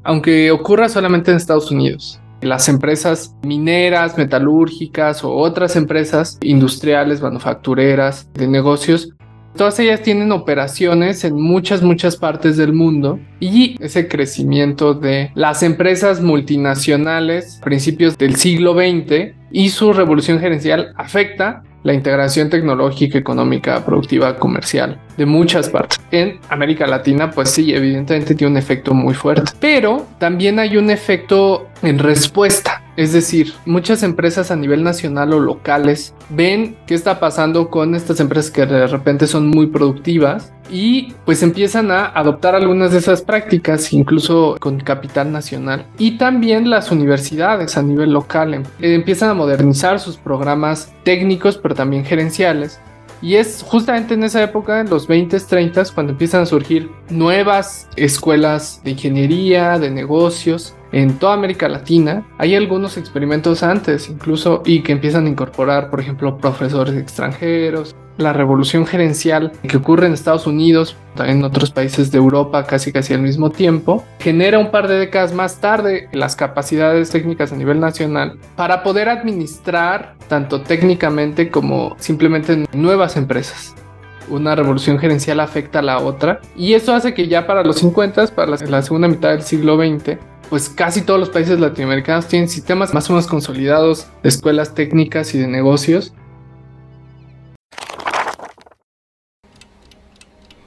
aunque 0.02 0.50
ocurra 0.50 0.88
solamente 0.88 1.30
en 1.30 1.36
Estados 1.36 1.70
Unidos. 1.70 2.20
Las 2.40 2.68
empresas 2.68 3.36
mineras, 3.44 4.18
metalúrgicas 4.18 5.22
o 5.22 5.34
otras 5.34 5.76
empresas 5.76 6.36
industriales, 6.42 7.22
manufactureras, 7.22 8.28
de 8.32 8.48
negocios 8.48 9.10
Todas 9.56 9.78
ellas 9.78 10.02
tienen 10.02 10.32
operaciones 10.32 11.24
en 11.24 11.40
muchas, 11.40 11.82
muchas 11.82 12.16
partes 12.16 12.58
del 12.58 12.74
mundo 12.74 13.18
y 13.40 13.82
ese 13.82 14.06
crecimiento 14.06 14.92
de 14.92 15.30
las 15.34 15.62
empresas 15.62 16.20
multinacionales 16.20 17.58
a 17.62 17.64
principios 17.64 18.18
del 18.18 18.36
siglo 18.36 18.74
XX 18.74 19.34
y 19.50 19.70
su 19.70 19.94
revolución 19.94 20.40
gerencial 20.40 20.92
afecta 20.96 21.62
la 21.84 21.94
integración 21.94 22.50
tecnológica, 22.50 23.16
económica, 23.16 23.82
productiva, 23.86 24.36
comercial 24.36 25.00
de 25.16 25.26
muchas 25.26 25.68
partes. 25.68 26.00
En 26.10 26.38
América 26.48 26.86
Latina, 26.86 27.30
pues 27.30 27.50
sí, 27.50 27.74
evidentemente 27.74 28.34
tiene 28.34 28.52
un 28.52 28.56
efecto 28.56 28.94
muy 28.94 29.14
fuerte, 29.14 29.52
pero 29.60 30.06
también 30.18 30.58
hay 30.58 30.76
un 30.76 30.90
efecto 30.90 31.68
en 31.82 31.98
respuesta. 31.98 32.82
Es 32.96 33.12
decir, 33.12 33.52
muchas 33.66 34.02
empresas 34.02 34.50
a 34.50 34.56
nivel 34.56 34.82
nacional 34.82 35.34
o 35.34 35.40
locales 35.40 36.14
ven 36.30 36.76
qué 36.86 36.94
está 36.94 37.20
pasando 37.20 37.68
con 37.68 37.94
estas 37.94 38.20
empresas 38.20 38.50
que 38.50 38.64
de 38.64 38.86
repente 38.86 39.26
son 39.26 39.48
muy 39.48 39.66
productivas 39.66 40.52
y 40.70 41.12
pues 41.24 41.42
empiezan 41.42 41.90
a 41.90 42.06
adoptar 42.06 42.54
algunas 42.54 42.92
de 42.92 42.98
esas 42.98 43.20
prácticas, 43.20 43.92
incluso 43.92 44.56
con 44.60 44.80
capital 44.80 45.30
nacional. 45.30 45.84
Y 45.98 46.12
también 46.18 46.70
las 46.70 46.90
universidades 46.90 47.76
a 47.76 47.82
nivel 47.82 48.12
local 48.12 48.54
em, 48.54 48.62
empiezan 48.80 49.30
a 49.30 49.34
modernizar 49.34 50.00
sus 50.00 50.16
programas 50.16 50.92
técnicos, 51.04 51.58
pero 51.58 51.74
también 51.74 52.04
gerenciales 52.04 52.80
y 53.20 53.36
es 53.36 53.64
justamente 53.66 54.14
en 54.14 54.22
esa 54.22 54.42
época, 54.42 54.80
en 54.80 54.88
los 54.88 55.08
20s, 55.08 55.48
30s, 55.48 55.92
cuando 55.92 56.12
empiezan 56.12 56.42
a 56.42 56.46
surgir 56.46 56.90
nuevas 57.10 57.88
escuelas 57.96 58.80
de 58.84 58.92
ingeniería, 58.92 59.78
de 59.78 59.90
negocios, 59.90 60.75
en 60.92 61.18
toda 61.18 61.34
América 61.34 61.68
Latina. 61.68 62.26
Hay 62.38 62.54
algunos 62.54 62.96
experimentos 62.96 63.62
antes 63.62 64.08
incluso 64.08 64.62
y 64.64 64.82
que 64.82 64.92
empiezan 64.92 65.26
a 65.26 65.30
incorporar, 65.30 65.90
por 65.90 66.00
ejemplo, 66.00 66.38
profesores 66.38 66.96
extranjeros. 66.96 67.94
La 68.18 68.32
revolución 68.32 68.86
gerencial 68.86 69.52
que 69.68 69.76
ocurre 69.76 70.06
en 70.06 70.14
Estados 70.14 70.46
Unidos, 70.46 70.96
también 71.14 71.38
en 71.38 71.44
otros 71.44 71.70
países 71.70 72.10
de 72.10 72.16
Europa 72.16 72.64
casi 72.64 72.90
casi 72.90 73.12
al 73.12 73.20
mismo 73.20 73.50
tiempo, 73.50 74.04
genera 74.20 74.58
un 74.58 74.70
par 74.70 74.88
de 74.88 74.98
décadas 74.98 75.34
más 75.34 75.60
tarde 75.60 76.08
las 76.12 76.34
capacidades 76.34 77.10
técnicas 77.10 77.52
a 77.52 77.56
nivel 77.56 77.78
nacional 77.78 78.38
para 78.56 78.82
poder 78.82 79.10
administrar 79.10 80.14
tanto 80.28 80.62
técnicamente 80.62 81.50
como 81.50 81.94
simplemente 81.98 82.64
nuevas 82.72 83.18
empresas 83.18 83.74
una 84.28 84.54
revolución 84.54 84.98
gerencial 84.98 85.40
afecta 85.40 85.80
a 85.80 85.82
la 85.82 85.98
otra 85.98 86.40
y 86.56 86.74
eso 86.74 86.94
hace 86.94 87.14
que 87.14 87.28
ya 87.28 87.46
para 87.46 87.62
los 87.62 87.76
50, 87.76 88.26
para 88.28 88.56
la, 88.56 88.82
segunda 88.82 89.08
mitad 89.08 89.30
del 89.30 89.42
siglo 89.42 89.76
XX, 89.76 90.18
pues 90.48 90.68
casi 90.68 91.02
todos 91.02 91.20
los 91.20 91.30
países 91.30 91.60
latinoamericanos 91.60 92.26
tienen 92.28 92.48
sistemas 92.48 92.94
más 92.94 93.08
o 93.10 93.12
menos 93.12 93.26
consolidados 93.26 94.06
de 94.22 94.28
escuelas 94.28 94.74
técnicas 94.74 95.34
y 95.34 95.38
de 95.38 95.46
negocios. 95.46 96.12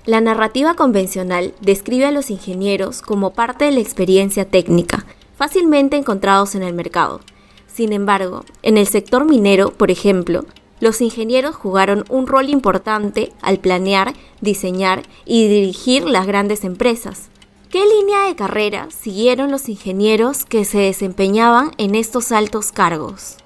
La 0.06 0.22
narrativa 0.22 0.74
convencional 0.74 1.54
describe 1.62 2.06
a 2.06 2.12
los 2.12 2.32
ingenieros 2.32 3.02
como 3.02 3.34
parte 3.34 3.66
de 3.66 3.72
la 3.72 3.80
experiencia 3.80 4.46
técnica, 4.46 5.06
fácilmente 5.38 5.98
encontrados 5.98 6.56
en 6.56 6.64
el 6.64 6.74
mercado. 6.74 7.22
Sin 7.68 7.94
embargo, 7.94 8.44
en 8.64 8.78
el 8.78 8.88
sector 8.88 9.26
minero, 9.26 9.72
por 9.72 9.92
ejemplo, 9.92 10.46
los 10.80 11.02
ingenieros 11.02 11.56
jugaron 11.56 12.06
un 12.10 12.26
rol 12.26 12.50
importante 12.50 13.34
al 13.42 13.60
planear, 13.60 14.14
diseñar 14.42 15.04
y 15.26 15.48
dirigir 15.48 16.06
las 16.06 16.26
grandes 16.26 16.64
empresas. 16.64 17.30
¿Qué 17.70 17.84
línea 17.86 18.28
de 18.28 18.36
carrera 18.36 18.88
siguieron 18.90 19.52
los 19.52 19.70
ingenieros 19.70 20.44
que 20.44 20.66
se 20.66 20.80
desempeñaban 20.80 21.70
en 21.78 21.94
estos 21.94 22.32
altos 22.32 22.72
cargos? 22.72 23.38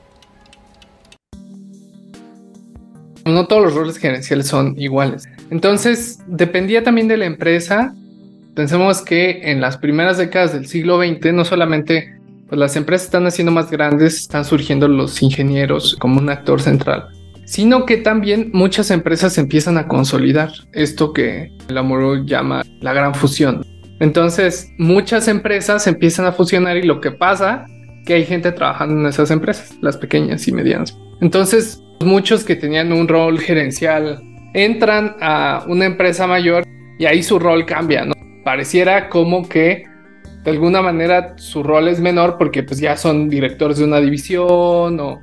No 3.25 3.47
todos 3.47 3.63
los 3.63 3.73
roles 3.75 3.97
gerenciales 3.97 4.47
son 4.47 4.79
iguales. 4.79 5.27
Entonces, 5.49 6.19
dependía 6.25 6.85
también 6.85 7.09
de 7.09 7.17
la 7.17 7.25
empresa. 7.25 7.93
Pensemos 8.55 9.01
que 9.01 9.51
en 9.51 9.59
las 9.59 9.77
primeras 9.77 10.17
décadas 10.17 10.53
del 10.53 10.67
siglo 10.67 10.99
XX 10.99 11.33
no 11.33 11.43
solamente 11.43 12.17
pues, 12.47 12.57
las 12.57 12.77
empresas 12.77 13.07
están 13.07 13.27
haciendo 13.27 13.51
más 13.51 13.69
grandes, 13.69 14.21
están 14.21 14.45
surgiendo 14.45 14.87
los 14.87 15.21
ingenieros 15.21 15.97
como 15.99 16.21
un 16.21 16.29
actor 16.29 16.61
central, 16.61 17.09
sino 17.43 17.85
que 17.85 17.97
también 17.97 18.51
muchas 18.53 18.89
empresas 18.89 19.37
empiezan 19.37 19.77
a 19.77 19.89
consolidar 19.89 20.49
esto 20.71 21.11
que 21.11 21.51
el 21.67 21.77
amor 21.77 22.25
llama 22.25 22.63
la 22.79 22.93
gran 22.93 23.13
fusión. 23.13 23.72
Entonces, 23.99 24.71
muchas 24.77 25.27
empresas 25.27 25.87
empiezan 25.87 26.25
a 26.25 26.31
fusionar 26.31 26.77
y 26.77 26.83
lo 26.83 26.99
que 26.99 27.11
pasa 27.11 27.65
que 28.05 28.15
hay 28.15 28.25
gente 28.25 28.51
trabajando 28.51 28.99
en 28.99 29.07
esas 29.07 29.31
empresas, 29.31 29.77
las 29.81 29.97
pequeñas 29.97 30.47
y 30.47 30.51
medianas. 30.51 30.97
Entonces, 31.21 31.81
muchos 32.01 32.43
que 32.43 32.55
tenían 32.55 32.91
un 32.91 33.07
rol 33.07 33.39
gerencial 33.39 34.19
entran 34.53 35.15
a 35.21 35.63
una 35.67 35.85
empresa 35.85 36.27
mayor 36.27 36.63
y 36.99 37.05
ahí 37.05 37.23
su 37.23 37.39
rol 37.39 37.65
cambia, 37.65 38.05
¿no? 38.05 38.13
Pareciera 38.43 39.09
como 39.09 39.47
que 39.47 39.85
de 40.43 40.51
alguna 40.51 40.81
manera 40.81 41.35
su 41.37 41.63
rol 41.63 41.87
es 41.87 41.99
menor 41.99 42.37
porque 42.37 42.63
pues 42.63 42.79
ya 42.79 42.97
son 42.97 43.29
directores 43.29 43.77
de 43.77 43.85
una 43.85 44.01
división 44.01 44.99
o 44.99 45.21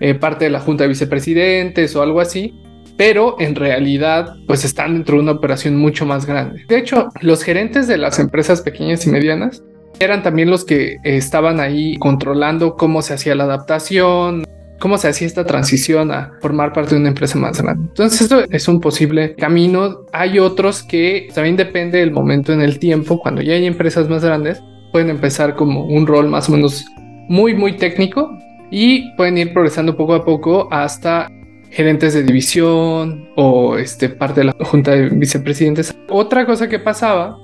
eh, 0.00 0.14
parte 0.14 0.46
de 0.46 0.50
la 0.50 0.60
junta 0.60 0.84
de 0.84 0.88
vicepresidentes 0.88 1.94
o 1.94 2.02
algo 2.02 2.20
así, 2.20 2.54
pero 3.04 3.34
en 3.40 3.56
realidad 3.56 4.36
pues 4.46 4.64
están 4.64 4.94
dentro 4.94 5.16
de 5.16 5.22
una 5.22 5.32
operación 5.32 5.76
mucho 5.76 6.06
más 6.06 6.24
grande. 6.24 6.64
De 6.68 6.78
hecho, 6.78 7.08
los 7.20 7.42
gerentes 7.42 7.88
de 7.88 7.98
las 7.98 8.20
empresas 8.20 8.60
pequeñas 8.60 9.04
y 9.04 9.10
medianas 9.10 9.60
eran 9.98 10.22
también 10.22 10.50
los 10.50 10.64
que 10.64 10.98
estaban 11.02 11.58
ahí 11.58 11.96
controlando 11.96 12.76
cómo 12.76 13.02
se 13.02 13.14
hacía 13.14 13.34
la 13.34 13.42
adaptación, 13.42 14.44
cómo 14.78 14.98
se 14.98 15.08
hacía 15.08 15.26
esta 15.26 15.44
transición 15.44 16.12
a 16.12 16.34
formar 16.40 16.72
parte 16.72 16.94
de 16.94 17.00
una 17.00 17.08
empresa 17.08 17.36
más 17.38 17.60
grande. 17.60 17.88
Entonces 17.88 18.20
esto 18.20 18.44
es 18.48 18.68
un 18.68 18.80
posible 18.80 19.34
camino. 19.34 20.06
Hay 20.12 20.38
otros 20.38 20.84
que 20.84 21.28
también 21.34 21.56
depende 21.56 21.98
del 21.98 22.12
momento 22.12 22.52
en 22.52 22.62
el 22.62 22.78
tiempo, 22.78 23.18
cuando 23.18 23.42
ya 23.42 23.54
hay 23.54 23.66
empresas 23.66 24.08
más 24.08 24.24
grandes, 24.24 24.62
pueden 24.92 25.10
empezar 25.10 25.56
como 25.56 25.86
un 25.86 26.06
rol 26.06 26.28
más 26.28 26.48
o 26.48 26.52
menos 26.52 26.84
muy, 27.28 27.52
muy 27.52 27.76
técnico 27.76 28.30
y 28.70 29.12
pueden 29.16 29.38
ir 29.38 29.52
progresando 29.52 29.96
poco 29.96 30.14
a 30.14 30.24
poco 30.24 30.68
hasta 30.70 31.28
gerentes 31.72 32.12
de 32.12 32.22
división 32.22 33.30
o 33.34 33.76
este, 33.78 34.10
parte 34.10 34.40
de 34.40 34.44
la 34.44 34.56
junta 34.60 34.92
de 34.92 35.08
vicepresidentes. 35.08 35.94
Otra 36.08 36.44
cosa 36.44 36.68
que 36.68 36.78
pasaba 36.78 37.38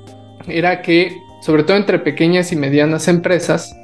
era 0.46 0.82
que, 0.82 1.16
sobre 1.42 1.64
todo 1.64 1.76
entre 1.76 1.98
pequeñas 1.98 2.52
y 2.52 2.56
medianas 2.56 3.08
empresas, 3.08 3.74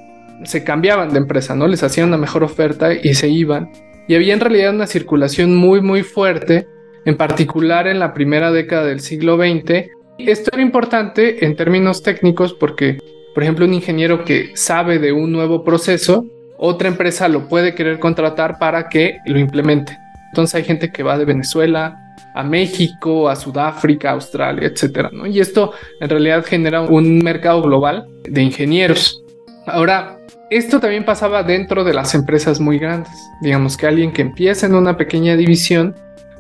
se 0.45 0.63
cambiaban 0.63 1.13
de 1.13 1.19
empresa, 1.19 1.55
¿no? 1.55 1.67
Les 1.67 1.83
hacían 1.83 2.09
una 2.09 2.19
mejor 2.19 2.45
oferta 2.45 2.93
y 2.93 3.15
se 3.15 3.29
iban. 3.29 3.71
Y 4.07 4.15
había 4.15 4.35
en 4.35 4.41
realidad 4.41 4.75
una 4.75 4.87
circulación 4.87 5.57
muy, 5.57 5.81
muy 5.81 6.03
fuerte, 6.03 6.67
en 7.07 7.17
particular 7.17 7.87
en 7.87 7.99
la 7.99 8.13
primera 8.13 8.53
década 8.53 8.85
del 8.85 9.01
siglo 9.01 9.37
XX. 9.37 9.89
Esto 10.19 10.51
era 10.53 10.63
importante 10.63 11.45
en 11.47 11.57
términos 11.57 12.03
técnicos 12.03 12.53
porque, 12.53 12.99
por 13.33 13.43
ejemplo, 13.43 13.65
un 13.65 13.73
ingeniero 13.73 14.25
que 14.25 14.51
sabe 14.55 14.99
de 14.99 15.13
un 15.13 15.33
nuevo 15.33 15.65
proceso, 15.65 16.27
otra 16.59 16.89
empresa 16.89 17.29
lo 17.29 17.49
puede 17.49 17.75
querer 17.75 17.99
contratar 17.99 18.59
para 18.59 18.89
que 18.91 19.17
lo 19.27 19.39
implemente. 19.39 20.04
Entonces 20.35 20.57
hay 20.57 20.65
gente 20.65 20.91
que 20.91 21.05
va 21.05 21.17
de 21.17 21.25
Venezuela 21.25 21.97
a 22.35 22.43
México, 22.43 23.29
a 23.29 23.37
Sudáfrica, 23.37 24.11
Australia, 24.11 24.67
etcétera. 24.67 25.09
Y 25.31 25.39
esto 25.39 25.75
en 26.01 26.11
realidad 26.11 26.45
genera 26.45 26.81
un 26.81 27.19
mercado 27.21 27.63
global 27.63 28.09
de 28.25 28.43
ingenieros. 28.43 29.23
Ahora, 29.65 30.19
esto 30.51 30.81
también 30.81 31.05
pasaba 31.05 31.45
dentro 31.45 31.85
de 31.85 31.95
las 31.95 32.17
empresas 32.17 32.59
muy 32.59 32.81
grandes. 32.81 33.13
Digamos 33.43 33.77
que 33.77 33.87
alguien 33.87 34.13
que 34.13 34.23
empieza 34.23 34.67
en 34.67 34.75
una 34.75 34.97
pequeña 34.97 35.37
división 35.37 35.95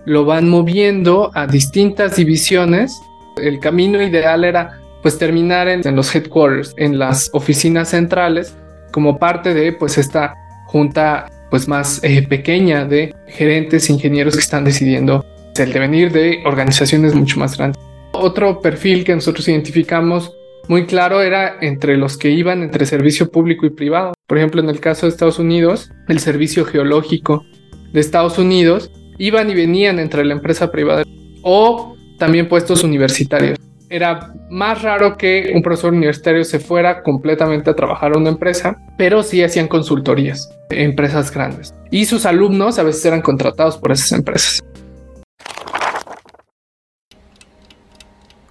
lo 0.06 0.24
van 0.24 0.48
moviendo 0.48 1.30
a 1.32 1.46
distintas 1.46 2.16
divisiones. 2.16 3.00
El 3.36 3.60
camino 3.60 4.02
ideal 4.02 4.42
era 4.42 4.80
pues 5.02 5.18
terminar 5.18 5.68
en, 5.68 5.86
en 5.86 5.94
los 5.94 6.12
headquarters, 6.12 6.74
en 6.78 6.98
las 6.98 7.30
oficinas 7.32 7.90
centrales, 7.90 8.56
como 8.90 9.20
parte 9.20 9.54
de 9.54 9.72
pues 9.72 9.98
esta 9.98 10.34
junta 10.66 11.28
pues 11.54 11.68
más 11.68 12.02
eh, 12.02 12.26
pequeña 12.26 12.84
de 12.84 13.14
gerentes, 13.28 13.88
ingenieros 13.88 14.34
que 14.34 14.40
están 14.40 14.64
decidiendo 14.64 15.24
el 15.56 15.72
devenir 15.72 16.10
de 16.10 16.42
organizaciones 16.44 17.14
mucho 17.14 17.38
más 17.38 17.56
grandes. 17.56 17.80
Otro 18.10 18.60
perfil 18.60 19.04
que 19.04 19.14
nosotros 19.14 19.46
identificamos 19.46 20.34
muy 20.66 20.84
claro 20.86 21.22
era 21.22 21.58
entre 21.60 21.96
los 21.96 22.16
que 22.16 22.30
iban 22.30 22.64
entre 22.64 22.86
servicio 22.86 23.30
público 23.30 23.66
y 23.66 23.70
privado. 23.70 24.14
Por 24.26 24.36
ejemplo, 24.36 24.60
en 24.60 24.68
el 24.68 24.80
caso 24.80 25.06
de 25.06 25.10
Estados 25.10 25.38
Unidos, 25.38 25.92
el 26.08 26.18
servicio 26.18 26.64
geológico 26.64 27.44
de 27.92 28.00
Estados 28.00 28.36
Unidos 28.36 28.90
iban 29.18 29.48
y 29.48 29.54
venían 29.54 30.00
entre 30.00 30.24
la 30.24 30.34
empresa 30.34 30.72
privada 30.72 31.04
o 31.42 31.94
también 32.18 32.48
puestos 32.48 32.82
universitarios 32.82 33.60
era 33.94 34.34
más 34.50 34.82
raro 34.82 35.16
que 35.16 35.52
un 35.54 35.62
profesor 35.62 35.92
universitario 35.92 36.42
se 36.42 36.58
fuera 36.58 37.04
completamente 37.04 37.70
a 37.70 37.76
trabajar 37.76 38.12
a 38.12 38.18
una 38.18 38.30
empresa, 38.30 38.76
pero 38.98 39.22
sí 39.22 39.40
hacían 39.40 39.68
consultorías, 39.68 40.50
empresas 40.70 41.32
grandes. 41.32 41.72
Y 41.92 42.06
sus 42.06 42.26
alumnos 42.26 42.80
a 42.80 42.82
veces 42.82 43.04
eran 43.04 43.22
contratados 43.22 43.76
por 43.76 43.92
esas 43.92 44.10
empresas. 44.10 44.64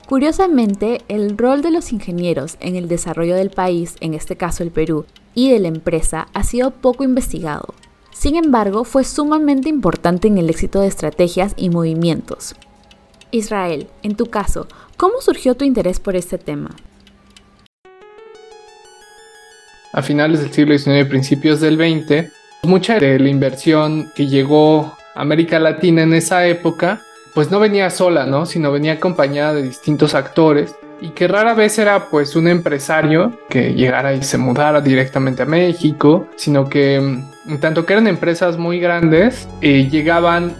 Curiosamente, 0.07 1.01
el 1.09 1.37
rol 1.37 1.61
de 1.61 1.71
los 1.71 1.91
ingenieros 1.91 2.55
en 2.61 2.77
el 2.77 2.87
desarrollo 2.87 3.35
del 3.35 3.49
país, 3.49 3.95
en 3.99 4.13
este 4.13 4.37
caso 4.37 4.63
el 4.63 4.71
Perú, 4.71 5.05
y 5.33 5.51
de 5.51 5.59
la 5.59 5.67
empresa 5.67 6.27
ha 6.33 6.43
sido 6.43 6.71
poco 6.71 7.03
investigado. 7.03 7.73
Sin 8.11 8.37
embargo, 8.37 8.85
fue 8.85 9.03
sumamente 9.03 9.67
importante 9.67 10.29
en 10.29 10.37
el 10.37 10.49
éxito 10.49 10.79
de 10.79 10.87
estrategias 10.87 11.53
y 11.57 11.69
movimientos. 11.69 12.55
Israel, 13.33 13.87
en 14.03 14.15
tu 14.15 14.27
caso, 14.27 14.67
¿Cómo 15.03 15.19
surgió 15.21 15.55
tu 15.55 15.65
interés 15.65 15.99
por 15.99 16.15
este 16.15 16.37
tema? 16.37 16.69
A 19.91 20.01
finales 20.01 20.39
del 20.39 20.51
siglo 20.53 20.77
XIX 20.77 21.01
y 21.01 21.03
principios 21.03 21.59
del 21.59 21.75
XX, 21.75 22.31
mucha 22.63 22.99
de 22.99 23.19
la 23.19 23.29
inversión 23.29 24.11
que 24.15 24.27
llegó 24.27 24.93
a 25.15 25.21
América 25.21 25.59
Latina 25.59 26.03
en 26.03 26.13
esa 26.13 26.47
época, 26.47 27.01
pues 27.33 27.51
no 27.51 27.59
venía 27.59 27.89
sola, 27.89 28.25
¿no? 28.25 28.45
Sino 28.45 28.71
venía 28.71 28.93
acompañada 28.93 29.55
de 29.55 29.63
distintos 29.63 30.15
actores 30.15 30.75
y 31.01 31.09
que 31.09 31.27
rara 31.27 31.53
vez 31.53 31.77
era 31.77 32.09
pues 32.09 32.35
un 32.35 32.47
empresario 32.47 33.37
que 33.49 33.73
llegara 33.73 34.13
y 34.13 34.23
se 34.23 34.37
mudara 34.37 34.79
directamente 34.79 35.43
a 35.43 35.45
México, 35.45 36.27
sino 36.37 36.69
que 36.69 37.01
mm, 37.01 37.51
en 37.51 37.59
tanto 37.59 37.85
que 37.85 37.93
eran 37.93 38.07
empresas 38.07 38.57
muy 38.57 38.79
grandes, 38.79 39.49
eh, 39.61 39.89
llegaban 39.89 40.55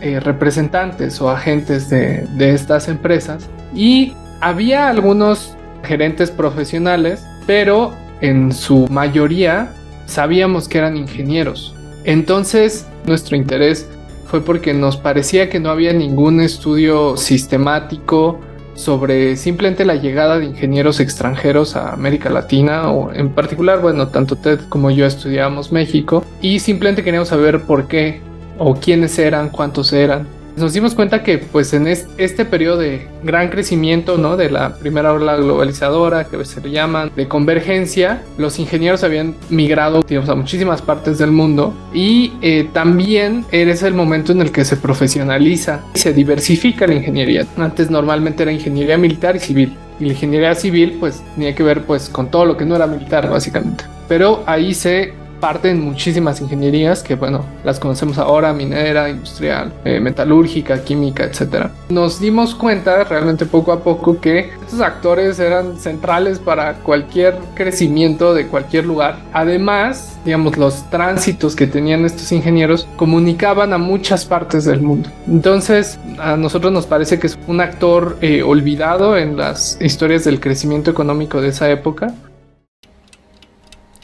eh, 0.00 0.20
representantes 0.20 1.20
o 1.20 1.30
agentes 1.30 1.88
de, 1.90 2.26
de 2.36 2.54
estas 2.54 2.88
empresas 2.88 3.48
y 3.74 4.14
había 4.40 4.88
algunos 4.88 5.56
gerentes 5.82 6.30
profesionales, 6.30 7.24
pero 7.46 7.92
en 8.20 8.52
su 8.52 8.86
mayoría 8.90 9.72
sabíamos 10.06 10.68
que 10.68 10.78
eran 10.78 10.96
ingenieros. 10.96 11.74
Entonces 12.04 12.86
nuestro 13.06 13.36
interés 13.36 13.88
fue 14.26 14.40
porque 14.44 14.74
nos 14.74 14.96
parecía 14.96 15.48
que 15.48 15.60
no 15.60 15.70
había 15.70 15.92
ningún 15.92 16.40
estudio 16.40 17.16
sistemático 17.16 18.40
sobre 18.74 19.36
simplemente 19.36 19.84
la 19.84 19.94
llegada 19.94 20.38
de 20.38 20.44
ingenieros 20.44 21.00
extranjeros 21.00 21.76
a 21.76 21.92
América 21.92 22.28
Latina 22.28 22.90
o 22.90 23.12
en 23.12 23.30
particular, 23.30 23.80
bueno, 23.80 24.08
tanto 24.08 24.36
Ted 24.36 24.60
como 24.68 24.90
yo 24.90 25.06
estudiábamos 25.06 25.72
México 25.72 26.22
y 26.42 26.58
simplemente 26.58 27.02
queríamos 27.02 27.28
saber 27.28 27.62
por 27.62 27.88
qué 27.88 28.20
o 28.58 28.74
quiénes 28.74 29.18
eran, 29.18 29.50
cuántos 29.50 29.92
eran 29.92 30.26
nos 30.56 30.72
dimos 30.72 30.94
cuenta 30.94 31.22
que 31.22 31.38
pues 31.38 31.72
en 31.74 31.86
este 31.86 32.44
periodo 32.44 32.78
de 32.78 33.06
gran 33.22 33.50
crecimiento, 33.50 34.16
¿no? 34.16 34.36
De 34.36 34.50
la 34.50 34.76
primera 34.76 35.12
ola 35.12 35.36
globalizadora, 35.36 36.24
que 36.24 36.42
se 36.44 36.60
le 36.60 36.70
llaman, 36.70 37.10
de 37.14 37.28
convergencia, 37.28 38.22
los 38.38 38.58
ingenieros 38.58 39.04
habían 39.04 39.34
migrado, 39.50 40.02
digamos, 40.02 40.30
a 40.30 40.34
muchísimas 40.34 40.80
partes 40.80 41.18
del 41.18 41.30
mundo 41.30 41.74
y 41.92 42.32
eh, 42.40 42.68
también 42.72 43.44
es 43.50 43.82
el 43.82 43.94
momento 43.94 44.32
en 44.32 44.40
el 44.40 44.50
que 44.50 44.64
se 44.64 44.76
profesionaliza 44.76 45.82
y 45.94 45.98
se 45.98 46.12
diversifica 46.12 46.86
la 46.86 46.94
ingeniería. 46.94 47.46
Antes 47.58 47.90
normalmente 47.90 48.42
era 48.42 48.52
ingeniería 48.52 48.96
militar 48.96 49.36
y 49.36 49.40
civil. 49.40 49.76
y 50.00 50.06
la 50.06 50.12
ingeniería 50.12 50.54
civil 50.54 50.96
pues 50.98 51.22
tenía 51.34 51.54
que 51.54 51.62
ver 51.62 51.82
pues 51.82 52.08
con 52.08 52.30
todo 52.30 52.44
lo 52.44 52.56
que 52.56 52.64
no 52.64 52.76
era 52.76 52.86
militar 52.86 53.28
básicamente. 53.28 53.84
Pero 54.08 54.42
ahí 54.46 54.72
se 54.72 55.12
parten 55.40 55.80
muchísimas 55.80 56.40
ingenierías 56.40 57.02
que, 57.02 57.14
bueno, 57.14 57.44
las 57.64 57.78
conocemos 57.78 58.18
ahora, 58.18 58.52
minera, 58.52 59.08
industrial, 59.08 59.72
eh, 59.84 60.00
metalúrgica, 60.00 60.82
química, 60.82 61.24
etc. 61.24 61.68
Nos 61.88 62.20
dimos 62.20 62.54
cuenta 62.54 63.04
realmente 63.04 63.46
poco 63.46 63.72
a 63.72 63.80
poco 63.80 64.20
que 64.20 64.50
estos 64.62 64.80
actores 64.80 65.38
eran 65.38 65.78
centrales 65.78 66.38
para 66.38 66.74
cualquier 66.74 67.38
crecimiento 67.54 68.34
de 68.34 68.46
cualquier 68.46 68.86
lugar. 68.86 69.18
Además, 69.32 70.18
digamos, 70.24 70.56
los 70.56 70.88
tránsitos 70.90 71.54
que 71.54 71.66
tenían 71.66 72.04
estos 72.04 72.32
ingenieros 72.32 72.88
comunicaban 72.96 73.72
a 73.72 73.78
muchas 73.78 74.24
partes 74.24 74.64
del 74.64 74.82
mundo. 74.82 75.08
Entonces, 75.26 75.98
a 76.18 76.36
nosotros 76.36 76.72
nos 76.72 76.86
parece 76.86 77.18
que 77.18 77.28
es 77.28 77.38
un 77.46 77.60
actor 77.60 78.18
eh, 78.20 78.42
olvidado 78.42 79.16
en 79.16 79.36
las 79.36 79.78
historias 79.80 80.24
del 80.24 80.40
crecimiento 80.40 80.90
económico 80.90 81.40
de 81.40 81.48
esa 81.48 81.70
época. 81.70 82.14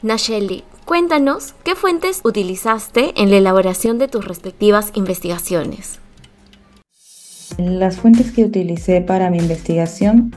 Nacheli, 0.02 0.64
Cuéntanos 0.84 1.54
qué 1.64 1.76
fuentes 1.76 2.20
utilizaste 2.24 3.12
en 3.16 3.30
la 3.30 3.36
elaboración 3.36 3.98
de 3.98 4.08
tus 4.08 4.26
respectivas 4.26 4.90
investigaciones. 4.94 6.00
Las 7.56 7.98
fuentes 7.98 8.32
que 8.32 8.44
utilicé 8.44 9.00
para 9.00 9.30
mi 9.30 9.38
investigación 9.38 10.34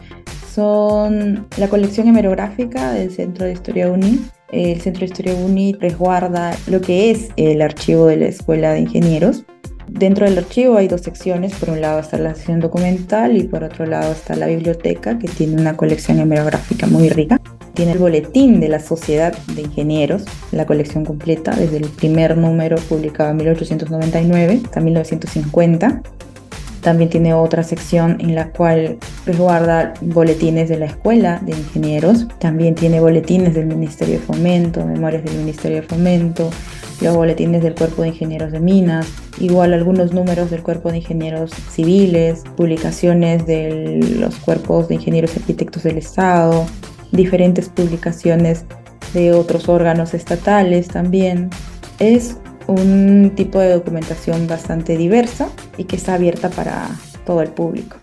son 0.53 1.47
la 1.57 1.67
colección 1.67 2.07
hemerográfica 2.07 2.91
del 2.93 3.11
Centro 3.11 3.45
de 3.45 3.53
Historia 3.53 3.89
UNI. 3.89 4.19
El 4.51 4.79
Centro 4.81 5.01
de 5.01 5.05
Historia 5.07 5.33
UNI 5.33 5.73
resguarda 5.73 6.55
lo 6.67 6.79
que 6.79 7.09
es 7.09 7.29
el 7.37 7.63
archivo 7.63 8.05
de 8.05 8.17
la 8.17 8.25
Escuela 8.27 8.73
de 8.73 8.81
Ingenieros. 8.81 9.43
Dentro 9.87 10.25
del 10.25 10.37
archivo 10.37 10.77
hay 10.77 10.87
dos 10.87 11.01
secciones, 11.01 11.55
por 11.55 11.71
un 11.71 11.81
lado 11.81 11.99
está 11.99 12.17
la 12.19 12.35
sección 12.35 12.59
documental 12.59 13.35
y 13.35 13.43
por 13.43 13.63
otro 13.63 13.87
lado 13.87 14.11
está 14.11 14.35
la 14.35 14.47
biblioteca 14.47 15.17
que 15.17 15.27
tiene 15.27 15.59
una 15.59 15.75
colección 15.75 16.19
hemerográfica 16.19 16.85
muy 16.85 17.09
rica 17.09 17.41
tiene 17.75 17.91
el 17.91 17.99
boletín 17.99 18.59
de 18.59 18.69
la 18.69 18.79
Sociedad 18.79 19.37
de 19.53 19.61
Ingenieros, 19.61 20.23
la 20.51 20.65
colección 20.65 21.05
completa, 21.05 21.55
desde 21.55 21.77
el 21.77 21.89
primer 21.89 22.37
número 22.37 22.77
publicado 22.77 23.29
en 23.31 23.37
1899 23.37 24.61
hasta 24.65 24.81
1950. 24.81 26.01
También 26.81 27.09
tiene 27.09 27.33
otra 27.33 27.63
sección 27.63 28.17
en 28.19 28.35
la 28.35 28.51
cual 28.51 28.97
resguarda 29.25 29.95
boletines 30.01 30.69
de 30.69 30.77
la 30.77 30.85
Escuela 30.85 31.41
de 31.43 31.53
Ingenieros. 31.53 32.27
También 32.39 32.75
tiene 32.75 32.99
boletines 32.99 33.55
del 33.55 33.65
Ministerio 33.65 34.19
de 34.19 34.21
Fomento, 34.21 34.85
memorias 34.85 35.23
del 35.23 35.35
Ministerio 35.35 35.77
de 35.77 35.83
Fomento, 35.83 36.51
los 37.01 37.15
boletines 37.15 37.63
del 37.63 37.73
Cuerpo 37.73 38.03
de 38.03 38.09
Ingenieros 38.09 38.51
de 38.51 38.59
Minas, 38.59 39.07
igual 39.39 39.73
algunos 39.73 40.13
números 40.13 40.51
del 40.51 40.61
Cuerpo 40.61 40.91
de 40.91 40.97
Ingenieros 40.97 41.51
Civiles, 41.71 42.43
publicaciones 42.55 43.47
de 43.47 43.99
los 44.19 44.35
cuerpos 44.35 44.87
de 44.87 44.95
ingenieros 44.95 45.35
arquitectos 45.35 45.83
del 45.83 45.97
Estado, 45.97 46.67
diferentes 47.11 47.69
publicaciones 47.69 48.65
de 49.13 49.33
otros 49.33 49.69
órganos 49.69 50.13
estatales 50.13 50.87
también. 50.87 51.49
Es 51.99 52.37
un 52.67 53.33
tipo 53.35 53.59
de 53.59 53.73
documentación 53.73 54.47
bastante 54.47 54.97
diversa 54.97 55.49
y 55.77 55.85
que 55.85 55.95
está 55.95 56.15
abierta 56.15 56.49
para 56.49 56.89
todo 57.25 57.41
el 57.41 57.49
público. 57.49 57.97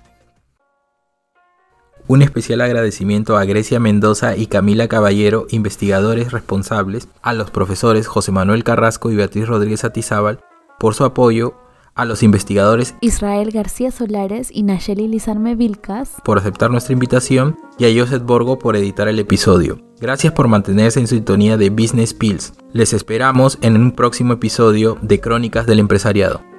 Un 2.08 2.20
especial 2.20 2.60
agradecimiento 2.60 3.36
a 3.36 3.44
Grecia 3.44 3.78
Mendoza 3.78 4.36
y 4.36 4.46
Camila 4.46 4.88
Caballero, 4.88 5.46
investigadores 5.50 6.32
responsables, 6.32 7.08
a 7.22 7.32
los 7.32 7.50
profesores 7.50 8.08
José 8.08 8.32
Manuel 8.32 8.64
Carrasco 8.64 9.10
y 9.10 9.16
Beatriz 9.16 9.46
Rodríguez 9.46 9.84
Atizábal 9.84 10.40
por 10.80 10.94
su 10.94 11.04
apoyo 11.04 11.54
a 11.94 12.04
los 12.04 12.22
investigadores 12.22 12.94
Israel 13.00 13.50
García 13.50 13.90
Solares 13.90 14.48
y 14.52 14.62
Nayeli 14.62 15.08
Lizarme 15.08 15.54
Vilcas 15.54 16.16
por 16.24 16.38
aceptar 16.38 16.70
nuestra 16.70 16.92
invitación 16.92 17.56
y 17.78 17.84
a 17.84 18.00
Joseph 18.00 18.22
Borgo 18.22 18.58
por 18.58 18.76
editar 18.76 19.08
el 19.08 19.18
episodio. 19.18 19.78
Gracias 20.00 20.32
por 20.32 20.48
mantenerse 20.48 21.00
en 21.00 21.06
sintonía 21.06 21.56
de 21.56 21.70
Business 21.70 22.14
Pills. 22.14 22.54
Les 22.72 22.92
esperamos 22.92 23.58
en 23.62 23.76
un 23.76 23.92
próximo 23.92 24.34
episodio 24.34 24.98
de 25.02 25.20
Crónicas 25.20 25.66
del 25.66 25.78
Empresariado. 25.78 26.51